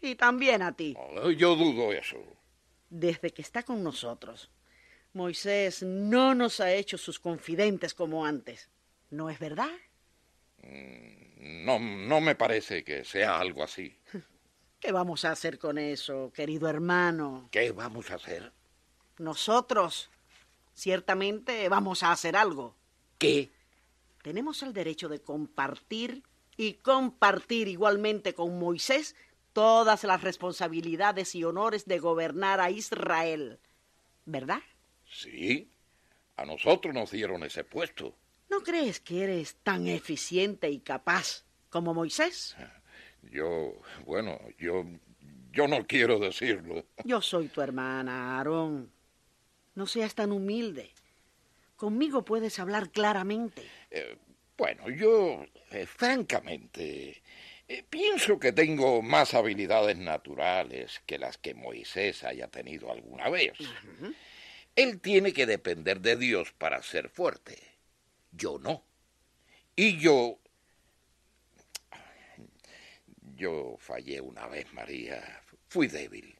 y, 0.00 0.14
también 0.14 0.62
a 0.62 0.74
ti. 0.74 0.96
Oh, 0.98 1.30
yo 1.30 1.54
dudo 1.54 1.92
eso. 1.92 2.16
Desde 2.90 3.30
que 3.30 3.42
está 3.42 3.62
con 3.62 3.82
nosotros, 3.82 4.50
Moisés 5.12 5.82
no 5.82 6.34
nos 6.34 6.60
ha 6.60 6.72
hecho 6.72 6.98
sus 6.98 7.18
confidentes 7.18 7.94
como 7.94 8.24
antes. 8.24 8.68
¿No 9.10 9.30
es 9.30 9.38
verdad? 9.38 9.70
Mm, 10.62 11.64
No, 11.64 11.78
no 11.78 12.20
me 12.20 12.34
parece 12.34 12.82
que 12.84 13.04
sea 13.04 13.38
algo 13.38 13.62
así. 13.62 13.96
¿Qué 14.80 14.92
vamos 14.92 15.24
a 15.24 15.32
hacer 15.32 15.58
con 15.58 15.78
eso, 15.78 16.32
querido 16.34 16.68
hermano? 16.68 17.48
¿Qué 17.50 17.72
vamos 17.72 18.10
a 18.10 18.14
hacer? 18.16 18.52
Nosotros, 19.18 20.10
ciertamente, 20.74 21.68
vamos 21.68 22.02
a 22.02 22.12
hacer 22.12 22.36
algo. 22.36 22.74
¿Qué? 23.18 23.50
Tenemos 24.22 24.62
el 24.62 24.72
derecho 24.72 25.08
de 25.08 25.20
compartir 25.20 26.22
y 26.56 26.74
compartir 26.74 27.68
igualmente 27.68 28.34
con 28.34 28.58
Moisés 28.58 29.14
todas 29.56 30.04
las 30.04 30.22
responsabilidades 30.22 31.34
y 31.34 31.42
honores 31.42 31.86
de 31.86 31.98
gobernar 31.98 32.60
a 32.60 32.68
Israel. 32.70 33.58
¿Verdad? 34.26 34.60
Sí. 35.08 35.70
A 36.36 36.44
nosotros 36.44 36.92
nos 36.92 37.10
dieron 37.10 37.42
ese 37.42 37.64
puesto. 37.64 38.14
¿No 38.50 38.60
crees 38.60 39.00
que 39.00 39.24
eres 39.24 39.56
tan 39.62 39.86
eficiente 39.86 40.68
y 40.68 40.80
capaz 40.80 41.46
como 41.70 41.94
Moisés? 41.94 42.54
Yo, 43.32 43.72
bueno, 44.04 44.38
yo, 44.58 44.84
yo 45.50 45.66
no 45.66 45.84
quiero 45.86 46.20
decirlo. 46.20 46.84
Yo 47.04 47.20
soy 47.20 47.48
tu 47.48 47.60
hermana, 47.60 48.36
Aarón. 48.36 48.92
No 49.74 49.86
seas 49.86 50.14
tan 50.14 50.30
humilde. 50.32 50.92
Conmigo 51.74 52.24
puedes 52.24 52.58
hablar 52.60 52.90
claramente. 52.90 53.62
Eh, 53.90 54.16
bueno, 54.56 54.88
yo, 54.90 55.44
eh, 55.72 55.86
francamente, 55.86 57.20
eh, 57.68 57.84
pienso 57.88 58.38
que 58.38 58.52
tengo 58.52 59.02
más 59.02 59.34
habilidades 59.34 59.96
naturales 59.96 61.02
que 61.06 61.18
las 61.18 61.36
que 61.38 61.54
Moisés 61.54 62.22
haya 62.22 62.48
tenido 62.48 62.92
alguna 62.92 63.28
vez. 63.28 63.54
Él 64.76 65.00
tiene 65.00 65.32
que 65.32 65.46
depender 65.46 66.00
de 66.00 66.16
Dios 66.16 66.52
para 66.52 66.82
ser 66.82 67.08
fuerte. 67.08 67.58
Yo 68.30 68.58
no. 68.58 68.84
Y 69.74 69.98
yo... 69.98 70.38
Yo 73.34 73.76
fallé 73.78 74.20
una 74.20 74.46
vez, 74.46 74.72
María. 74.72 75.42
Fui 75.68 75.88
débil. 75.88 76.38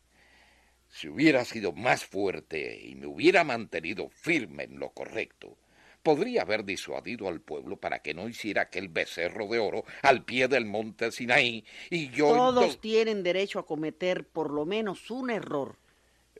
Si 0.88 1.08
hubiera 1.08 1.44
sido 1.44 1.72
más 1.72 2.04
fuerte 2.04 2.80
y 2.82 2.94
me 2.94 3.06
hubiera 3.06 3.44
mantenido 3.44 4.08
firme 4.08 4.64
en 4.64 4.78
lo 4.78 4.90
correcto, 4.90 5.58
podría 6.06 6.42
haber 6.42 6.64
disuadido 6.64 7.26
al 7.26 7.40
pueblo 7.40 7.78
para 7.78 7.98
que 7.98 8.14
no 8.14 8.28
hiciera 8.28 8.62
aquel 8.62 8.86
becerro 8.86 9.48
de 9.48 9.58
oro 9.58 9.84
al 10.02 10.24
pie 10.24 10.46
del 10.46 10.64
monte 10.64 11.10
Sinaí 11.10 11.64
y 11.90 12.10
yo... 12.10 12.28
Todos 12.28 12.80
tienen 12.80 13.24
derecho 13.24 13.58
a 13.58 13.66
cometer 13.66 14.24
por 14.24 14.52
lo 14.52 14.64
menos 14.64 15.10
un 15.10 15.30
error. 15.30 15.74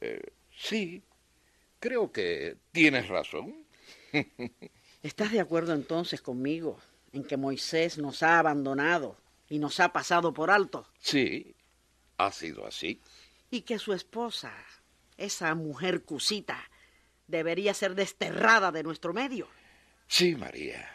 Eh, 0.01 0.23
sí, 0.57 1.03
creo 1.81 2.13
que 2.13 2.59
tienes 2.71 3.09
razón. 3.09 3.67
¿Estás 5.03 5.33
de 5.33 5.41
acuerdo 5.41 5.75
entonces 5.75 6.23
conmigo 6.23 6.79
en 7.13 7.25
que 7.25 7.37
Moisés 7.37 7.99
nos 7.99 8.23
ha 8.23 8.39
abandonado 8.39 9.17
y 9.49 9.59
nos 9.59 9.81
ha 9.81 9.93
pasado 9.93 10.33
por 10.33 10.53
alto? 10.53 10.87
Sí, 11.01 11.57
ha 12.19 12.31
sido 12.31 12.69
así. 12.69 13.01
Y 13.51 13.63
que 13.63 13.81
su 13.81 13.93
esposa, 13.93 14.55
esa 15.17 15.57
mujer 15.57 16.05
cusita, 16.05 16.71
debería 17.27 17.75
ser 17.75 17.95
desterrada 17.95 18.73
de 18.73 18.83
nuestro 18.83 19.13
medio. 19.13 19.49
Sí, 20.07 20.35
María. 20.35 20.89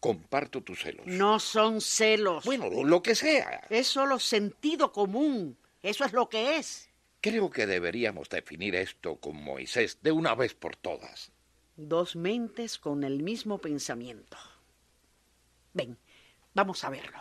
Comparto 0.00 0.62
tus 0.62 0.80
celos. 0.80 1.06
No 1.06 1.40
son 1.40 1.80
celos. 1.80 2.44
Bueno, 2.44 2.68
lo 2.84 3.02
que 3.02 3.14
sea. 3.14 3.66
Es 3.68 3.88
solo 3.88 4.18
sentido 4.18 4.92
común. 4.92 5.58
Eso 5.82 6.04
es 6.04 6.12
lo 6.12 6.28
que 6.28 6.56
es. 6.56 6.88
Creo 7.20 7.50
que 7.50 7.66
deberíamos 7.66 8.28
definir 8.28 8.76
esto 8.76 9.16
con 9.16 9.42
Moisés 9.42 9.98
de 10.02 10.12
una 10.12 10.34
vez 10.34 10.54
por 10.54 10.76
todas. 10.76 11.32
Dos 11.76 12.14
mentes 12.14 12.78
con 12.78 13.02
el 13.02 13.22
mismo 13.22 13.58
pensamiento. 13.58 14.36
Ven, 15.74 15.98
vamos 16.54 16.84
a 16.84 16.90
verlo. 16.90 17.18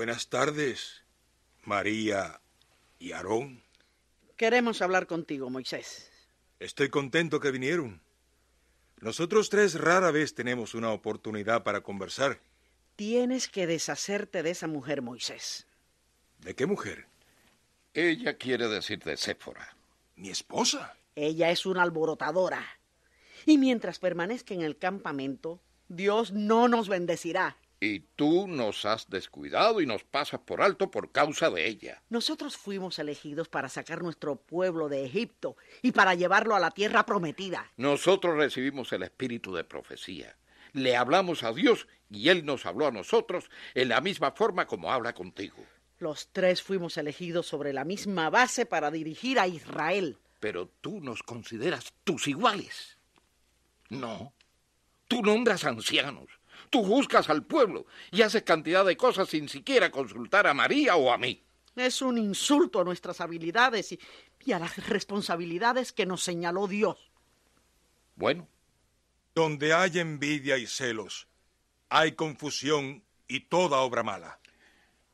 Buenas 0.00 0.28
tardes, 0.28 1.02
María 1.62 2.40
y 2.98 3.12
Aarón. 3.12 3.62
Queremos 4.38 4.80
hablar 4.80 5.06
contigo, 5.06 5.50
Moisés. 5.50 6.10
Estoy 6.58 6.88
contento 6.88 7.38
que 7.38 7.50
vinieron. 7.50 8.00
Nosotros 9.02 9.50
tres 9.50 9.78
rara 9.78 10.10
vez 10.10 10.34
tenemos 10.34 10.74
una 10.74 10.90
oportunidad 10.90 11.64
para 11.64 11.82
conversar. 11.82 12.40
Tienes 12.96 13.46
que 13.46 13.66
deshacerte 13.66 14.42
de 14.42 14.52
esa 14.52 14.68
mujer, 14.68 15.02
Moisés. 15.02 15.66
¿De 16.38 16.54
qué 16.54 16.64
mujer? 16.64 17.04
Ella 17.92 18.38
quiere 18.38 18.68
decir 18.68 19.00
de 19.00 19.18
Séfora. 19.18 19.76
¿Mi 20.16 20.30
esposa? 20.30 20.96
Ella 21.14 21.50
es 21.50 21.66
una 21.66 21.82
alborotadora. 21.82 22.64
Y 23.44 23.58
mientras 23.58 23.98
permanezca 23.98 24.54
en 24.54 24.62
el 24.62 24.78
campamento, 24.78 25.60
Dios 25.88 26.32
no 26.32 26.68
nos 26.68 26.88
bendecirá. 26.88 27.58
Y 27.82 28.00
tú 28.14 28.46
nos 28.46 28.84
has 28.84 29.08
descuidado 29.08 29.80
y 29.80 29.86
nos 29.86 30.04
pasas 30.04 30.40
por 30.40 30.60
alto 30.60 30.90
por 30.90 31.12
causa 31.12 31.48
de 31.48 31.66
ella. 31.66 32.02
Nosotros 32.10 32.58
fuimos 32.58 32.98
elegidos 32.98 33.48
para 33.48 33.70
sacar 33.70 34.02
nuestro 34.02 34.36
pueblo 34.36 34.90
de 34.90 35.06
Egipto 35.06 35.56
y 35.80 35.92
para 35.92 36.14
llevarlo 36.14 36.54
a 36.54 36.60
la 36.60 36.72
tierra 36.72 37.06
prometida. 37.06 37.72
Nosotros 37.78 38.36
recibimos 38.36 38.92
el 38.92 39.02
espíritu 39.02 39.54
de 39.54 39.64
profecía. 39.64 40.36
Le 40.74 40.94
hablamos 40.94 41.42
a 41.42 41.54
Dios 41.54 41.88
y 42.10 42.28
Él 42.28 42.44
nos 42.44 42.66
habló 42.66 42.86
a 42.86 42.92
nosotros 42.92 43.50
en 43.74 43.88
la 43.88 44.02
misma 44.02 44.32
forma 44.32 44.66
como 44.66 44.92
habla 44.92 45.14
contigo. 45.14 45.64
Los 45.98 46.28
tres 46.32 46.62
fuimos 46.62 46.98
elegidos 46.98 47.46
sobre 47.46 47.72
la 47.72 47.84
misma 47.84 48.28
base 48.28 48.66
para 48.66 48.90
dirigir 48.90 49.38
a 49.38 49.48
Israel. 49.48 50.18
Pero 50.38 50.68
tú 50.82 51.00
nos 51.00 51.22
consideras 51.22 51.94
tus 52.04 52.28
iguales. 52.28 52.98
No. 53.88 54.34
Tú 55.08 55.22
nombras 55.22 55.64
ancianos 55.64 56.39
Tú 56.70 56.84
juzgas 56.84 57.28
al 57.28 57.44
pueblo 57.44 57.86
y 58.12 58.22
haces 58.22 58.44
cantidad 58.44 58.84
de 58.84 58.96
cosas 58.96 59.28
sin 59.28 59.48
siquiera 59.48 59.90
consultar 59.90 60.46
a 60.46 60.54
María 60.54 60.94
o 60.94 61.12
a 61.12 61.18
mí. 61.18 61.42
Es 61.74 62.00
un 62.00 62.16
insulto 62.16 62.80
a 62.80 62.84
nuestras 62.84 63.20
habilidades 63.20 63.92
y, 63.92 64.52
a 64.52 64.58
las 64.58 64.88
responsabilidades 64.88 65.92
que 65.92 66.06
nos 66.06 66.22
señaló 66.22 66.68
Dios. 66.68 67.10
Bueno. 68.14 68.48
Donde 69.34 69.72
hay 69.72 69.98
envidia 70.00 70.58
y 70.58 70.66
celos, 70.66 71.28
hay 71.88 72.12
confusión 72.12 73.04
y 73.28 73.40
toda 73.40 73.78
obra 73.78 74.02
mala. 74.02 74.40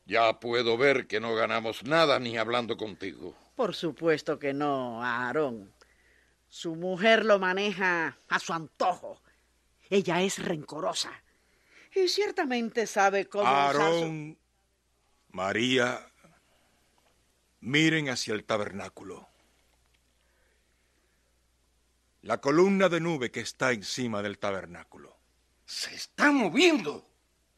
Ya 0.07 0.41
puedo 0.41 0.79
ver 0.79 1.07
que 1.07 1.21
no 1.21 1.35
ganamos 1.35 1.85
nada 1.85 2.19
ni 2.19 2.39
hablando 2.39 2.77
contigo. 2.77 3.37
Por 3.55 3.75
supuesto 3.75 4.39
que 4.39 4.55
no, 4.55 5.03
Aarón. 5.03 5.73
Su 6.49 6.77
mujer 6.77 7.25
lo 7.25 7.39
maneja 7.39 8.19
a 8.29 8.39
su 8.39 8.53
antojo. 8.53 9.21
Ella 9.91 10.23
es 10.23 10.43
rencorosa. 10.43 11.13
Y 11.97 12.09
ciertamente 12.09 12.87
sabe 12.87 13.27
cómo... 13.27 13.47
Aarón, 13.47 14.37
María, 15.31 16.07
miren 17.61 18.11
hacia 18.11 18.35
el 18.35 18.45
tabernáculo. 18.45 19.27
La 22.21 22.39
columna 22.39 22.91
de 22.91 23.01
nube 23.01 23.31
que 23.31 23.41
está 23.41 23.73
encima 23.73 24.21
del 24.21 24.39
tabernáculo. 24.39 25.17
Se 25.65 25.95
está 25.95 26.31
moviendo. 26.31 27.09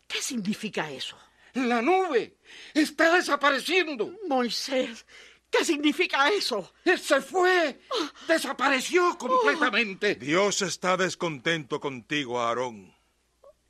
¿Qué 0.07 0.23
significa 0.23 0.89
eso? 0.89 1.19
La 1.55 1.83
nube 1.83 2.37
está 2.75 3.17
desapareciendo. 3.17 4.15
Moisés, 4.29 5.05
¿qué 5.51 5.65
significa 5.65 6.29
eso? 6.29 6.75
Se 6.85 7.21
fue. 7.21 7.81
Desapareció 8.29 9.19
completamente. 9.19 10.15
Dios 10.15 10.63
está 10.63 10.97
descontento 10.97 11.81
contigo, 11.81 12.41
Aarón. 12.41 12.98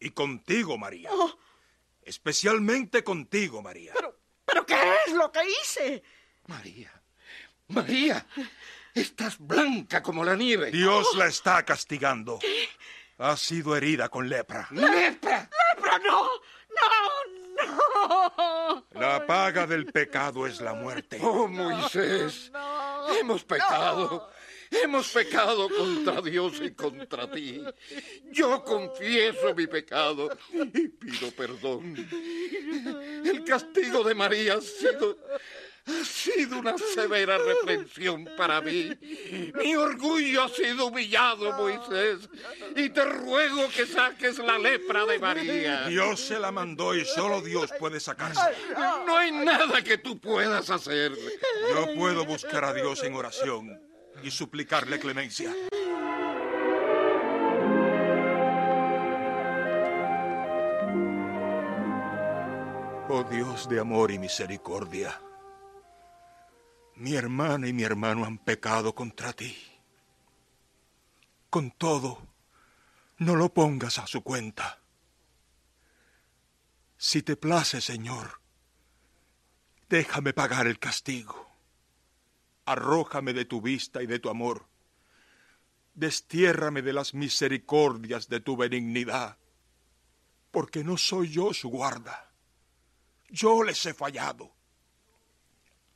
Y 0.01 0.11
contigo, 0.11 0.79
María. 0.79 1.11
Oh. 1.13 1.39
Especialmente 2.03 3.05
contigo, 3.05 3.63
María. 3.63 3.93
Pero, 3.95 4.19
pero 4.45 4.65
¿qué 4.65 4.77
es 5.07 5.13
lo 5.13 5.31
que 5.31 5.41
hice? 5.45 6.03
María, 6.47 6.91
María, 7.69 8.27
estás 8.95 9.37
blanca 9.39 10.03
como 10.03 10.25
la 10.25 10.35
nieve. 10.35 10.71
Dios 10.71 11.15
la 11.17 11.27
está 11.27 11.65
castigando. 11.65 12.39
¿Qué? 12.39 12.69
Ha 13.19 13.37
sido 13.37 13.77
herida 13.77 14.09
con 14.09 14.29
lepra. 14.29 14.69
¡Lepra! 14.71 15.51
¡Lepra, 15.75 15.99
no! 15.99 16.29
¡No, 16.71 16.87
no! 18.07 18.87
La 18.93 19.27
paga 19.27 19.67
del 19.67 19.87
pecado 19.87 20.47
es 20.47 20.61
la 20.61 20.73
muerte. 20.73 21.19
Oh, 21.21 21.49
Moisés, 21.49 22.51
hemos 23.21 23.45
pecado. 23.45 24.31
Hemos 24.71 25.09
pecado 25.09 25.69
contra 25.69 26.21
Dios 26.21 26.61
y 26.63 26.73
contra 26.73 27.31
ti. 27.31 27.63
Yo 28.31 28.63
confieso 28.65 29.55
mi 29.55 29.67
pecado 29.67 30.31
y 30.53 30.89
pido 30.89 31.31
perdón. 31.33 31.95
El 33.25 33.45
castigo 33.45 34.05
de 34.05 34.15
María 34.15 34.55
ha 34.55 34.61
sido, 34.61 35.19
ha 35.87 36.05
sido 36.05 36.59
una 36.59 36.77
severa 36.77 37.39
reprensión 37.39 38.29
para 38.37 38.61
mí. 38.61 38.91
Mi 39.55 39.75
orgullo 39.75 40.43
ha 40.43 40.49
sido 40.51 40.87
humillado, 40.87 41.53
Moisés, 41.53 42.29
y 42.77 42.91
te 42.91 43.05
ruego 43.05 43.69
que 43.71 43.87
saques 43.87 44.39
la 44.39 44.59
lepra 44.59 45.07
de 45.07 45.19
María. 45.19 45.87
Dios 45.89 46.21
se 46.21 46.39
la 46.39 46.53
mandó 46.53 46.95
y 46.95 47.07
solo 47.07 47.41
Dios 47.41 47.71
puede 47.79 48.01
sacarse. 48.01 48.41
No 49.07 49.17
hay 49.17 49.33
nada 49.33 49.83
que 49.83 49.97
tú 49.97 50.19
puedas 50.19 50.69
hacer. 50.69 51.13
Yo 51.71 51.95
puedo 51.95 52.27
buscar 52.27 52.65
a 52.65 52.75
Dios 52.75 53.03
en 53.03 53.15
oración 53.15 53.88
y 54.23 54.31
suplicarle 54.31 54.99
clemencia. 54.99 55.53
Oh 63.11 63.25
Dios 63.31 63.69
de 63.69 63.81
amor 63.81 64.11
y 64.11 64.19
misericordia, 64.19 65.19
mi 66.97 67.15
hermana 67.15 67.67
y 67.67 67.73
mi 67.73 67.83
hermano 67.83 68.25
han 68.25 68.39
pecado 68.39 68.95
contra 68.95 69.33
ti. 69.33 69.57
Con 71.49 71.71
todo, 71.71 72.27
no 73.17 73.35
lo 73.35 73.55
pongas 73.55 73.99
a 73.99 74.07
su 74.07 74.23
cuenta. 74.23 74.81
Si 76.99 77.23
te 77.23 77.37
place, 77.37 77.81
Señor, 77.81 78.41
déjame 79.89 80.35
pagar 80.35 80.67
el 80.67 80.79
castigo 80.79 81.48
arrójame 82.69 83.33
de 83.33 83.47
tu 83.47 83.63
vista 83.63 84.03
y 84.03 84.07
de 84.07 84.19
tu 84.19 84.29
amor. 84.29 84.67
Destiérrame 85.95 86.83
de 86.83 86.93
las 86.93 87.15
misericordias 87.15 88.29
de 88.29 88.41
tu 88.41 88.57
benignidad, 88.57 89.39
porque 90.51 90.85
no 90.85 90.97
soy 90.97 91.31
yo 91.31 91.55
su 91.55 91.71
guarda. 91.71 92.31
Yo 93.31 93.63
les 93.63 93.85
he 93.87 93.95
fallado. 93.95 94.53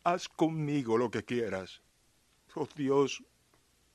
Haz 0.04 0.28
conmigo 0.28 0.96
lo 0.96 1.10
que 1.10 1.24
quieras, 1.24 1.82
oh 2.54 2.68
Dios, 2.74 3.22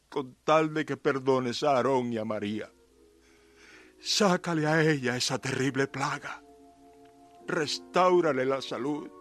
con 0.08 0.36
tal 0.44 0.74
de 0.74 0.86
que 0.86 0.98
perdones 0.98 1.64
a 1.64 1.72
Aarón 1.72 2.14
y 2.14 2.18
a 2.18 2.26
María. 2.26 2.72
Sácale 4.00 4.68
a 4.68 4.84
ella 4.84 5.18
esa 5.18 5.40
terrible 5.40 5.88
plaga. 5.88 6.44
Restáurale 7.48 8.46
la 8.46 8.62
salud 8.62 9.17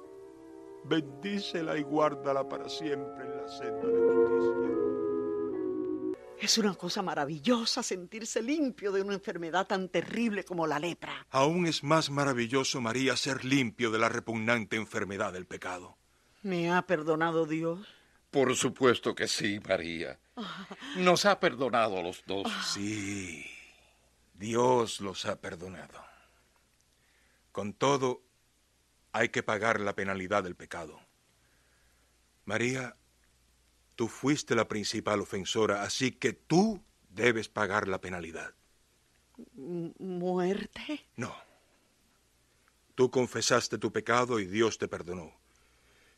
Bendícela 0.89 1.77
y 1.77 1.83
guárdala 1.83 2.49
para 2.49 2.69
siempre 2.69 3.25
en 3.25 3.37
la 3.37 3.49
senda 3.49 3.87
de 3.87 4.27
justicia. 4.27 4.57
Es 6.39 6.59
una 6.59 6.75
cosa 6.75 7.03
maravillosa 7.03 7.83
sentirse 7.83 8.43
limpio 8.43 8.93
de 8.93 9.01
una 9.01 9.15
enfermedad 9.15 9.67
tan 9.67 9.89
terrible 9.89 10.45
como 10.45 10.67
la 10.67 10.79
lepra. 10.79 11.27
Aún 11.31 11.67
es 11.67 11.83
más 11.83 12.11
maravilloso, 12.11 12.81
María, 12.81 13.17
ser 13.17 13.45
limpio 13.45 13.91
de 13.91 13.99
la 13.99 14.11
repugnante 14.11 14.77
enfermedad 14.77 15.33
del 15.33 15.47
pecado. 15.47 15.97
¿Me 16.43 16.71
ha 16.71 16.83
perdonado 16.83 17.47
Dios? 17.47 17.89
Por 18.31 18.55
supuesto 18.55 19.15
que 19.15 19.29
sí, 19.29 19.61
María. 19.67 20.21
Nos 20.99 21.25
ha 21.25 21.41
perdonado 21.41 21.99
a 21.99 22.03
los 22.03 22.23
dos. 22.27 22.47
Sí, 22.67 23.47
Dios 24.35 25.01
los 25.01 25.25
ha 25.25 25.41
perdonado. 25.41 26.05
Con 27.51 27.73
todo, 27.73 28.26
hay 29.17 29.31
que 29.31 29.43
pagar 29.43 29.81
la 29.81 29.95
penalidad 29.95 30.45
del 30.45 30.57
pecado. 30.57 31.01
María, 32.45 32.97
tú 33.95 34.09
fuiste 34.09 34.55
la 34.55 34.69
principal 34.69 35.21
ofensora, 35.21 35.83
así 35.83 36.13
que 36.13 36.35
tú 36.35 36.83
debes 37.09 37.49
pagar 37.49 37.89
la 37.89 38.01
penalidad. 38.01 38.53
¿Muerte? 39.55 41.07
No. 41.17 41.35
Tú 42.95 43.11
confesaste 43.11 43.79
tu 43.79 43.91
pecado 43.91 44.39
y 44.39 44.47
Dios 44.47 44.77
te 44.77 44.87
perdonó. 44.87 45.33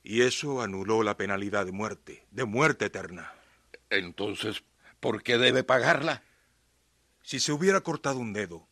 Y 0.02 0.22
eso 0.22 0.60
anuló 0.60 1.04
la 1.04 1.16
penalidad 1.16 1.66
de 1.66 1.72
muerte, 1.72 2.26
de 2.32 2.44
muerte 2.46 2.86
eterna. 2.86 3.32
Entonces, 3.90 4.64
¿por 4.98 5.22
qué 5.22 5.38
debe 5.38 5.62
pagarla? 5.62 6.24
Si 7.22 7.38
se 7.38 7.52
hubiera 7.52 7.80
cortado 7.80 8.18
un 8.18 8.32
dedo, 8.32 8.67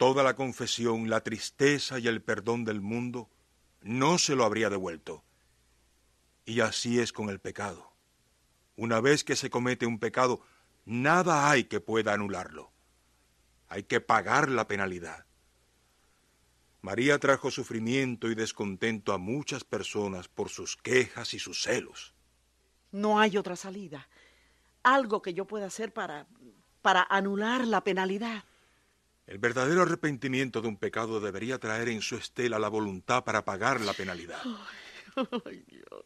toda 0.00 0.22
la 0.22 0.34
confesión, 0.34 1.10
la 1.10 1.20
tristeza 1.20 1.98
y 1.98 2.08
el 2.08 2.22
perdón 2.22 2.64
del 2.64 2.80
mundo 2.80 3.28
no 3.82 4.16
se 4.16 4.34
lo 4.34 4.46
habría 4.46 4.70
devuelto. 4.70 5.22
Y 6.46 6.60
así 6.60 6.98
es 6.98 7.12
con 7.12 7.28
el 7.28 7.38
pecado. 7.38 7.92
Una 8.76 9.02
vez 9.02 9.24
que 9.24 9.36
se 9.36 9.50
comete 9.50 9.84
un 9.84 9.98
pecado, 9.98 10.40
nada 10.86 11.50
hay 11.50 11.64
que 11.64 11.80
pueda 11.80 12.14
anularlo. 12.14 12.72
Hay 13.68 13.82
que 13.82 14.00
pagar 14.00 14.48
la 14.48 14.66
penalidad. 14.66 15.26
María 16.80 17.18
trajo 17.18 17.50
sufrimiento 17.50 18.30
y 18.30 18.34
descontento 18.34 19.12
a 19.12 19.18
muchas 19.18 19.64
personas 19.64 20.28
por 20.28 20.48
sus 20.48 20.78
quejas 20.78 21.34
y 21.34 21.38
sus 21.38 21.62
celos. 21.62 22.14
No 22.90 23.20
hay 23.20 23.36
otra 23.36 23.54
salida. 23.54 24.08
Algo 24.82 25.20
que 25.20 25.34
yo 25.34 25.44
pueda 25.46 25.66
hacer 25.66 25.92
para 25.92 26.26
para 26.80 27.06
anular 27.10 27.66
la 27.66 27.84
penalidad. 27.84 28.44
El 29.30 29.38
verdadero 29.38 29.82
arrepentimiento 29.82 30.60
de 30.60 30.66
un 30.66 30.76
pecado 30.76 31.20
debería 31.20 31.60
traer 31.60 31.88
en 31.88 32.02
su 32.02 32.16
estela 32.16 32.58
la 32.58 32.68
voluntad 32.68 33.22
para 33.22 33.44
pagar 33.44 33.80
la 33.80 33.92
penalidad. 33.92 34.42
Ay, 35.46 35.64
Dios. 35.68 36.04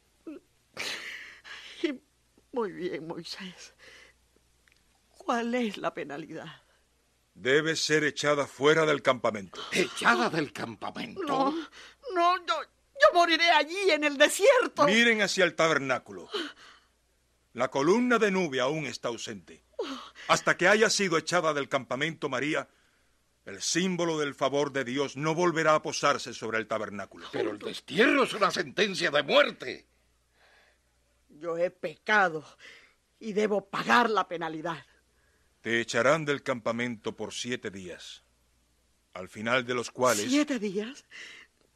Muy 2.53 2.73
bien, 2.73 3.07
Moisés. 3.07 3.75
¿Cuál 5.09 5.55
es 5.55 5.79
la 5.79 5.95
penalidad? 5.95 6.65
Debe 7.33 7.77
ser 7.77 8.05
echada 8.05 8.47
fuera 8.47 8.85
del 8.85 9.01
campamento. 9.01 9.59
¿Echada 9.73 10.29
del 10.29 10.53
campamento? 10.53 11.23
No, 11.23 11.51
no, 12.15 12.37
yo, 12.47 12.61
yo 12.61 13.09
moriré 13.15 13.51
allí 13.53 13.91
en 13.91 14.05
el 14.05 14.19
desierto. 14.19 14.85
Miren 14.85 15.23
hacia 15.23 15.47
el 15.47 15.55
tabernáculo. 15.55 16.29
La 17.55 17.71
columna 17.71 18.19
de 18.19 18.31
nube 18.31 18.61
aún 18.61 18.85
está 18.85 19.09
ausente. 19.09 19.65
Hasta 20.29 20.59
que 20.59 20.69
haya 20.69 20.91
sido 20.91 21.17
echada 21.17 21.55
del 21.55 21.71
campamento 21.71 22.29
María, 22.29 22.69
el 23.45 23.61
símbolo 23.61 24.19
del 24.19 24.35
favor 24.35 24.73
de 24.73 24.85
Dios 24.85 25.17
no 25.17 25.35
volverá 25.35 25.75
a 25.75 25.83
posarse 25.83 26.33
sobre 26.33 26.59
el 26.59 26.67
tabernáculo. 26.67 27.27
Pero 27.33 27.51
el 27.51 27.59
destierro 27.59 28.25
es 28.25 28.33
una 28.33 28.51
sentencia 28.51 29.11
de 29.11 29.23
muerte. 29.23 29.87
Yo 31.29 31.59
he 31.59 31.71
pecado 31.71 32.45
y 33.19 33.33
debo 33.33 33.69
pagar 33.69 34.09
la 34.09 34.29
penalidad. 34.29 34.85
Te 35.61 35.81
echarán 35.81 36.25
del 36.25 36.43
campamento 36.43 37.17
por 37.17 37.33
siete 37.33 37.71
días, 37.71 38.23
al 39.15 39.29
final 39.29 39.65
de 39.65 39.75
los 39.75 39.91
cuales... 39.91 40.27
¿Siete 40.29 40.59
días? 40.59 41.05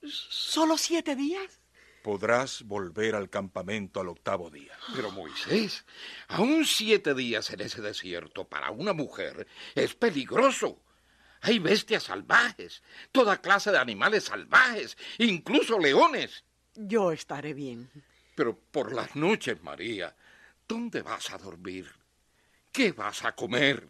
¿Solo 0.02 0.76
siete 0.76 1.16
días? 1.16 1.60
podrás 2.02 2.62
volver 2.62 3.14
al 3.14 3.28
campamento 3.28 4.00
al 4.00 4.08
octavo 4.08 4.48
día. 4.48 4.72
Pero 4.94 5.10
Moisés, 5.10 5.84
aún 6.28 6.64
siete 6.64 7.12
días 7.14 7.50
en 7.50 7.60
ese 7.60 7.82
desierto 7.82 8.48
para 8.48 8.70
una 8.70 8.94
mujer 8.94 9.46
es 9.74 9.94
peligroso. 9.94 10.80
Hay 11.42 11.58
bestias 11.58 12.04
salvajes, 12.04 12.82
toda 13.12 13.40
clase 13.40 13.70
de 13.70 13.78
animales 13.78 14.24
salvajes, 14.24 14.96
incluso 15.18 15.78
leones. 15.78 16.44
Yo 16.74 17.12
estaré 17.12 17.54
bien. 17.54 17.90
Pero 18.34 18.56
por 18.56 18.92
las 18.92 19.16
noches, 19.16 19.62
María, 19.62 20.14
¿dónde 20.66 21.02
vas 21.02 21.30
a 21.30 21.38
dormir? 21.38 21.90
¿Qué 22.72 22.92
vas 22.92 23.24
a 23.24 23.34
comer? 23.34 23.88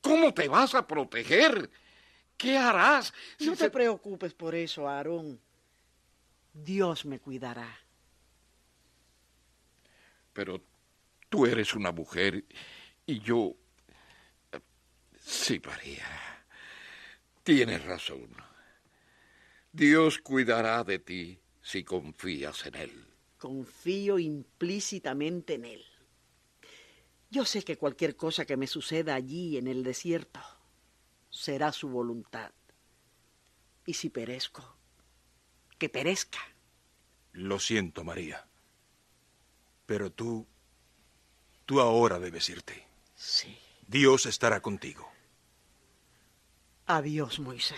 ¿Cómo 0.00 0.32
te 0.32 0.48
vas 0.48 0.74
a 0.74 0.86
proteger? 0.86 1.70
¿Qué 2.36 2.56
harás? 2.56 3.12
no 3.40 3.56
te 3.56 3.68
preocupes 3.68 4.32
por 4.32 4.54
eso, 4.54 4.88
Aarón. 4.88 5.40
Dios 6.52 7.04
me 7.04 7.18
cuidará. 7.18 7.78
Pero 10.32 10.62
tú 11.28 11.46
eres 11.46 11.74
una 11.74 11.92
mujer 11.92 12.44
y 13.06 13.20
yo... 13.20 13.54
Sí, 15.20 15.60
María. 15.64 16.37
Tienes 17.48 17.82
razón. 17.82 18.28
Dios 19.72 20.18
cuidará 20.18 20.84
de 20.84 20.98
ti 20.98 21.40
si 21.62 21.82
confías 21.82 22.66
en 22.66 22.74
Él. 22.74 23.06
Confío 23.38 24.18
implícitamente 24.18 25.54
en 25.54 25.64
Él. 25.64 25.82
Yo 27.30 27.46
sé 27.46 27.62
que 27.62 27.78
cualquier 27.78 28.16
cosa 28.16 28.44
que 28.44 28.58
me 28.58 28.66
suceda 28.66 29.14
allí 29.14 29.56
en 29.56 29.66
el 29.66 29.82
desierto 29.82 30.40
será 31.30 31.72
su 31.72 31.88
voluntad. 31.88 32.52
Y 33.86 33.94
si 33.94 34.10
perezco, 34.10 34.76
que 35.78 35.88
perezca. 35.88 36.40
Lo 37.32 37.58
siento, 37.58 38.04
María. 38.04 38.46
Pero 39.86 40.12
tú, 40.12 40.46
tú 41.64 41.80
ahora 41.80 42.18
debes 42.18 42.46
irte. 42.50 42.86
Sí. 43.14 43.58
Dios 43.86 44.26
estará 44.26 44.60
contigo. 44.60 45.10
Adiós, 46.90 47.38
Moisés. 47.38 47.76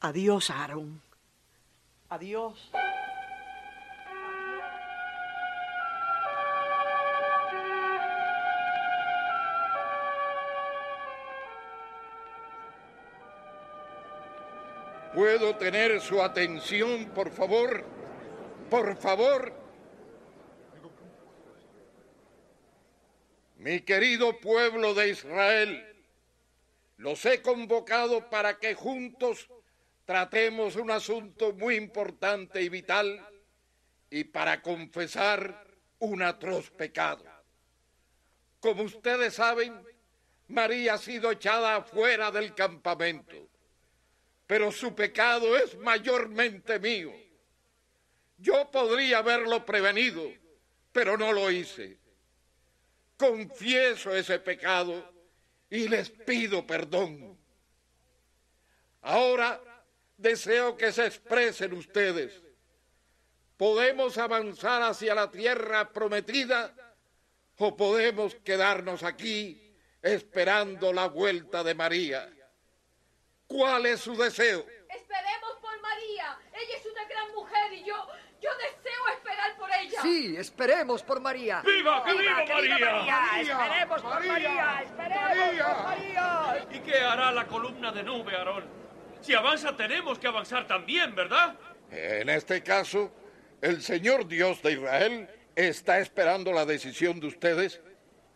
Adiós, 0.00 0.48
Aarón. 0.48 1.02
Adiós. 2.08 2.56
¿Puedo 15.12 15.54
tener 15.56 16.00
su 16.00 16.22
atención, 16.22 17.10
por 17.14 17.30
favor? 17.30 17.84
Por 18.70 18.96
favor. 18.96 19.52
Mi 23.58 23.80
querido 23.80 24.40
pueblo 24.40 24.94
de 24.94 25.10
Israel, 25.10 25.87
los 26.98 27.24
he 27.26 27.42
convocado 27.42 28.30
para 28.30 28.58
que 28.58 28.74
juntos 28.74 29.48
tratemos 30.04 30.76
un 30.76 30.90
asunto 30.90 31.52
muy 31.52 31.74
importante 31.74 32.62
y 32.62 32.68
vital 32.68 33.26
y 34.10 34.24
para 34.24 34.62
confesar 34.62 35.66
un 35.98 36.22
atroz 36.22 36.70
pecado. 36.70 37.24
Como 38.60 38.84
ustedes 38.84 39.34
saben, 39.34 39.82
María 40.46 40.94
ha 40.94 40.98
sido 40.98 41.32
echada 41.32 41.82
fuera 41.82 42.30
del 42.30 42.54
campamento 42.54 43.48
pero 44.48 44.72
su 44.72 44.94
pecado 44.94 45.58
es 45.58 45.76
mayormente 45.76 46.80
mío. 46.80 47.12
Yo 48.38 48.70
podría 48.70 49.18
haberlo 49.18 49.66
prevenido, 49.66 50.26
pero 50.90 51.18
no 51.18 51.32
lo 51.34 51.50
hice. 51.50 51.98
Confieso 53.18 54.16
ese 54.16 54.38
pecado 54.38 55.12
y 55.70 55.88
les 55.88 56.10
pido 56.10 56.66
perdón. 56.66 57.38
Ahora 59.02 59.60
deseo 60.16 60.76
que 60.76 60.92
se 60.92 61.06
expresen 61.06 61.72
ustedes. 61.72 62.42
¿Podemos 63.56 64.18
avanzar 64.18 64.82
hacia 64.82 65.14
la 65.14 65.30
tierra 65.30 65.92
prometida 65.92 66.74
o 67.56 67.76
podemos 67.76 68.34
quedarnos 68.36 69.02
aquí 69.02 69.76
esperando 70.00 70.92
la 70.92 71.08
vuelta 71.08 71.64
de 71.64 71.74
María? 71.74 72.32
¿Cuál 73.46 73.86
es 73.86 74.00
su 74.00 74.16
deseo? 74.16 74.66
Esperemos 74.88 75.56
por 75.60 75.80
María. 75.80 76.38
Ella 76.52 76.76
es 76.76 76.86
una 76.86 77.04
gran 77.08 77.34
mujer 77.34 77.72
y 77.72 77.84
yo, 77.84 77.96
yo 78.40 78.50
deseo 78.58 78.77
ella. 79.80 80.02
Sí, 80.02 80.36
esperemos 80.36 81.02
por 81.02 81.20
María. 81.20 81.62
¡Viva, 81.64 82.04
que 82.04 82.12
viva, 82.14 82.44
María! 82.46 83.20
Esperemos 83.40 84.02
por 84.02 84.26
María. 84.26 84.82
Esperemos 84.82 85.66
por 85.66 85.84
María. 85.84 86.66
¿Y 86.70 86.78
qué 86.80 86.98
hará 86.98 87.32
la 87.32 87.46
columna 87.46 87.92
de 87.92 88.02
nube, 88.02 88.34
Aarón? 88.36 88.64
Si 89.20 89.34
avanza 89.34 89.76
tenemos 89.76 90.18
que 90.18 90.28
avanzar 90.28 90.66
también, 90.66 91.14
¿verdad? 91.14 91.56
En 91.90 92.28
este 92.28 92.62
caso, 92.62 93.12
el 93.60 93.82
Señor 93.82 94.26
Dios 94.28 94.62
de 94.62 94.72
Israel 94.72 95.28
está 95.56 95.98
esperando 95.98 96.52
la 96.52 96.64
decisión 96.64 97.18
de 97.18 97.26
ustedes 97.26 97.80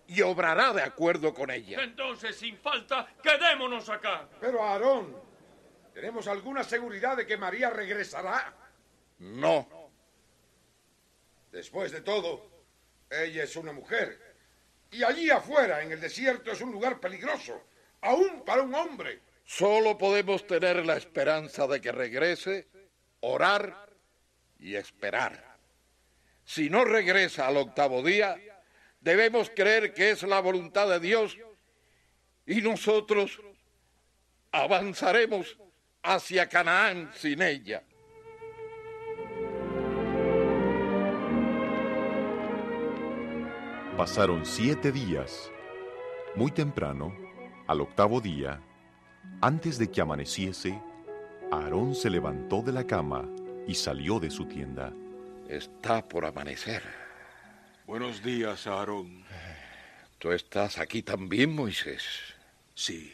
y 0.09 0.21
obrará 0.23 0.73
de 0.73 0.83
acuerdo 0.83 1.33
con 1.33 1.51
ella. 1.51 1.83
Entonces, 1.83 2.37
sin 2.37 2.59
falta, 2.59 3.07
quedémonos 3.23 3.89
acá. 3.89 4.29
Pero 4.41 4.63
Aarón, 4.63 5.17
¿tenemos 5.95 6.27
alguna 6.27 6.65
seguridad 6.65 7.17
de 7.17 7.27
que 7.27 7.37
María 7.37 7.71
regresará? 7.71 8.53
No. 9.19 9.82
Después 11.53 11.93
de 11.93 12.01
todo, 12.01 12.51
ella 13.11 13.45
es 13.45 13.55
una 13.57 13.73
mujer. 13.73 14.19
Y 14.91 15.05
allí 15.05 15.31
afuera, 15.31 15.83
en 15.83 15.93
el 15.93 16.01
desierto, 16.01 16.51
es 16.51 16.61
un 16.63 16.73
lugar 16.73 16.99
peligroso, 16.99 17.63
aún 18.01 18.43
para 18.45 18.63
un 18.63 18.75
hombre. 18.75 19.21
Solo 19.45 19.99
podemos 19.99 20.47
tener 20.47 20.85
la 20.85 20.97
esperanza 20.97 21.67
de 21.67 21.81
que 21.81 21.93
regrese, 21.93 22.69
orar 23.21 23.91
y 24.59 24.77
esperar. 24.77 25.59
Si 26.45 26.71
no 26.71 26.85
regresa 26.85 27.47
al 27.47 27.59
octavo 27.59 28.03
día, 28.03 28.37
debemos 29.01 29.51
creer 29.51 29.93
que 29.93 30.11
es 30.11 30.23
la 30.23 30.41
voluntad 30.41 30.89
de 30.89 31.01
Dios 31.01 31.37
y 32.47 32.63
nosotros 32.63 33.41
avanzaremos 34.53 35.59
hacia 36.03 36.49
Canaán 36.49 37.13
sin 37.15 37.43
ella. 37.43 37.83
Pasaron 43.97 44.47
siete 44.47 44.91
días. 44.91 45.51
Muy 46.35 46.51
temprano, 46.51 47.15
al 47.67 47.83
octavo 47.83 48.23
día, 48.23 48.59
antes 49.43 49.77
de 49.77 49.91
que 49.91 50.01
amaneciese, 50.01 50.81
Aarón 51.51 51.95
se 51.95 52.09
levantó 52.09 52.63
de 52.63 52.73
la 52.73 52.87
cama 52.87 53.29
y 53.69 53.75
salió 53.75 54.19
de 54.19 54.31
su 54.31 54.47
tienda. 54.47 54.95
Está 55.47 56.09
por 56.09 56.25
amanecer. 56.25 56.83
Buenos 57.87 58.23
días, 58.23 58.67
Aarón. 58.67 59.25
¿Tú 60.19 60.33
estás 60.33 60.79
aquí 60.79 61.03
también, 61.03 61.55
Moisés? 61.55 62.03
Sí. 62.75 63.13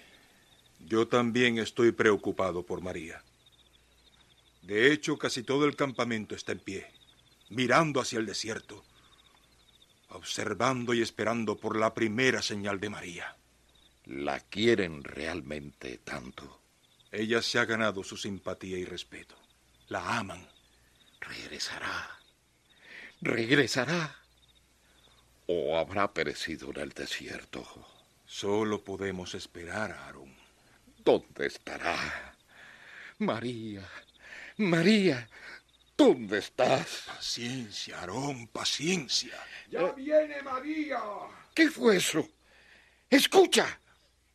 Yo 0.78 1.08
también 1.08 1.58
estoy 1.58 1.90
preocupado 1.90 2.64
por 2.64 2.82
María. 2.82 3.20
De 4.62 4.92
hecho, 4.92 5.18
casi 5.18 5.42
todo 5.42 5.64
el 5.64 5.74
campamento 5.74 6.36
está 6.36 6.52
en 6.52 6.60
pie, 6.60 6.86
mirando 7.48 8.00
hacia 8.00 8.20
el 8.20 8.26
desierto, 8.26 8.84
observando 10.08 10.94
y 10.94 11.02
esperando 11.02 11.56
por 11.56 11.76
la 11.76 11.94
primera 11.94 12.42
señal 12.42 12.80
de 12.80 12.90
María. 12.90 13.36
¿La 14.04 14.40
quieren 14.40 15.04
realmente 15.04 15.98
tanto? 15.98 16.62
Ella 17.12 17.42
se 17.42 17.58
ha 17.58 17.64
ganado 17.64 18.02
su 18.04 18.16
simpatía 18.16 18.78
y 18.78 18.84
respeto. 18.84 19.36
La 19.88 20.18
aman. 20.18 20.46
Regresará. 21.20 22.18
Regresará. 23.20 24.16
¿O 25.46 25.78
habrá 25.78 26.12
perecido 26.12 26.70
en 26.70 26.80
el 26.80 26.90
desierto? 26.90 27.64
Solo 28.26 28.84
podemos 28.84 29.34
esperar, 29.34 29.92
Aarón. 29.92 30.34
¿Dónde 31.04 31.46
estará? 31.46 32.34
María, 33.18 33.88
María, 34.58 35.28
¿dónde 35.98 36.38
estás? 36.38 37.02
Paciencia, 37.08 37.98
Aarón, 37.98 38.46
paciencia. 38.46 39.34
¡Ya 39.68 39.92
viene 39.92 40.40
María! 40.42 41.00
¿Qué 41.52 41.68
fue 41.68 41.96
eso? 41.96 42.26
Escucha. 43.10 43.66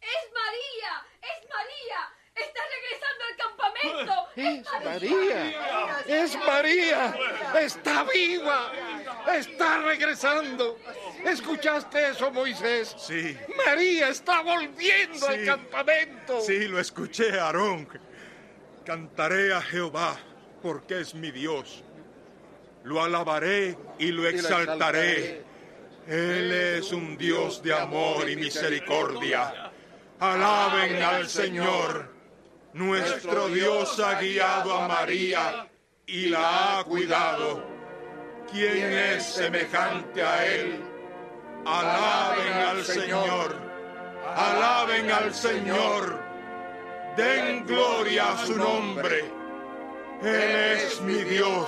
¡Es 0.01 0.25
María! 0.39 0.93
¡Es 1.21 1.49
María! 1.55 1.99
¡Está 2.35 2.61
regresando 2.75 3.23
al 3.29 3.35
campamento! 3.37 4.13
Es 4.35 4.65
María. 4.83 6.01
Es 6.07 6.35
María. 6.35 7.15
Está 7.61 8.03
viva. 8.03 8.71
Está 9.31 9.77
regresando. 9.83 10.79
¿Escuchaste 11.23 12.09
eso, 12.09 12.31
Moisés? 12.31 12.95
Sí. 12.97 13.37
María 13.65 14.09
está 14.09 14.41
volviendo 14.41 15.27
al 15.27 15.45
campamento. 15.45 16.41
Sí, 16.41 16.67
lo 16.67 16.79
escuché, 16.79 17.39
Aarón. 17.39 17.87
Cantaré 18.83 19.53
a 19.53 19.61
Jehová 19.61 20.19
porque 20.63 21.01
es 21.01 21.13
mi 21.13 21.29
Dios. 21.29 21.83
Lo 22.85 23.03
alabaré 23.03 23.77
y 23.99 24.07
lo 24.07 24.27
exaltaré. 24.27 25.43
Él 26.07 26.51
es 26.51 26.91
un 26.93 27.17
Dios 27.17 27.61
de 27.61 27.73
amor 27.73 28.29
y 28.29 28.37
misericordia. 28.37 29.71
Alaben 30.19 31.03
al 31.03 31.27
Señor. 31.27 32.11
Nuestro 32.73 33.49
Dios 33.49 33.99
ha 33.99 34.19
guiado 34.19 34.73
a 34.73 34.87
María 34.87 35.67
y 36.07 36.27
la 36.27 36.79
ha 36.79 36.83
cuidado. 36.85 37.63
¿Quién 38.51 38.93
es 38.93 39.23
semejante 39.23 40.23
a 40.23 40.45
Él? 40.45 40.81
Alaben 41.65 42.53
al 42.53 42.83
Señor. 42.85 43.55
Alaben 44.35 45.11
al 45.11 45.33
Señor. 45.33 46.19
Den 47.17 47.65
gloria 47.65 48.31
a 48.31 48.45
su 48.45 48.55
nombre. 48.55 49.42
Él 50.23 50.55
es 50.77 51.01
mi 51.01 51.23
Dios. 51.23 51.67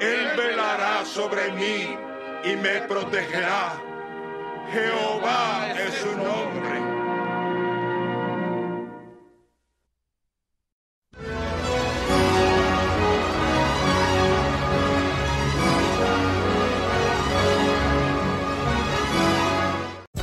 Él 0.00 0.36
velará 0.36 1.04
sobre 1.04 1.52
mí 1.52 1.96
y 2.44 2.56
me 2.56 2.80
protegerá. 2.88 3.74
Jehová 4.72 5.68
es 5.78 5.94
su 5.94 6.16
nombre. 6.16 6.91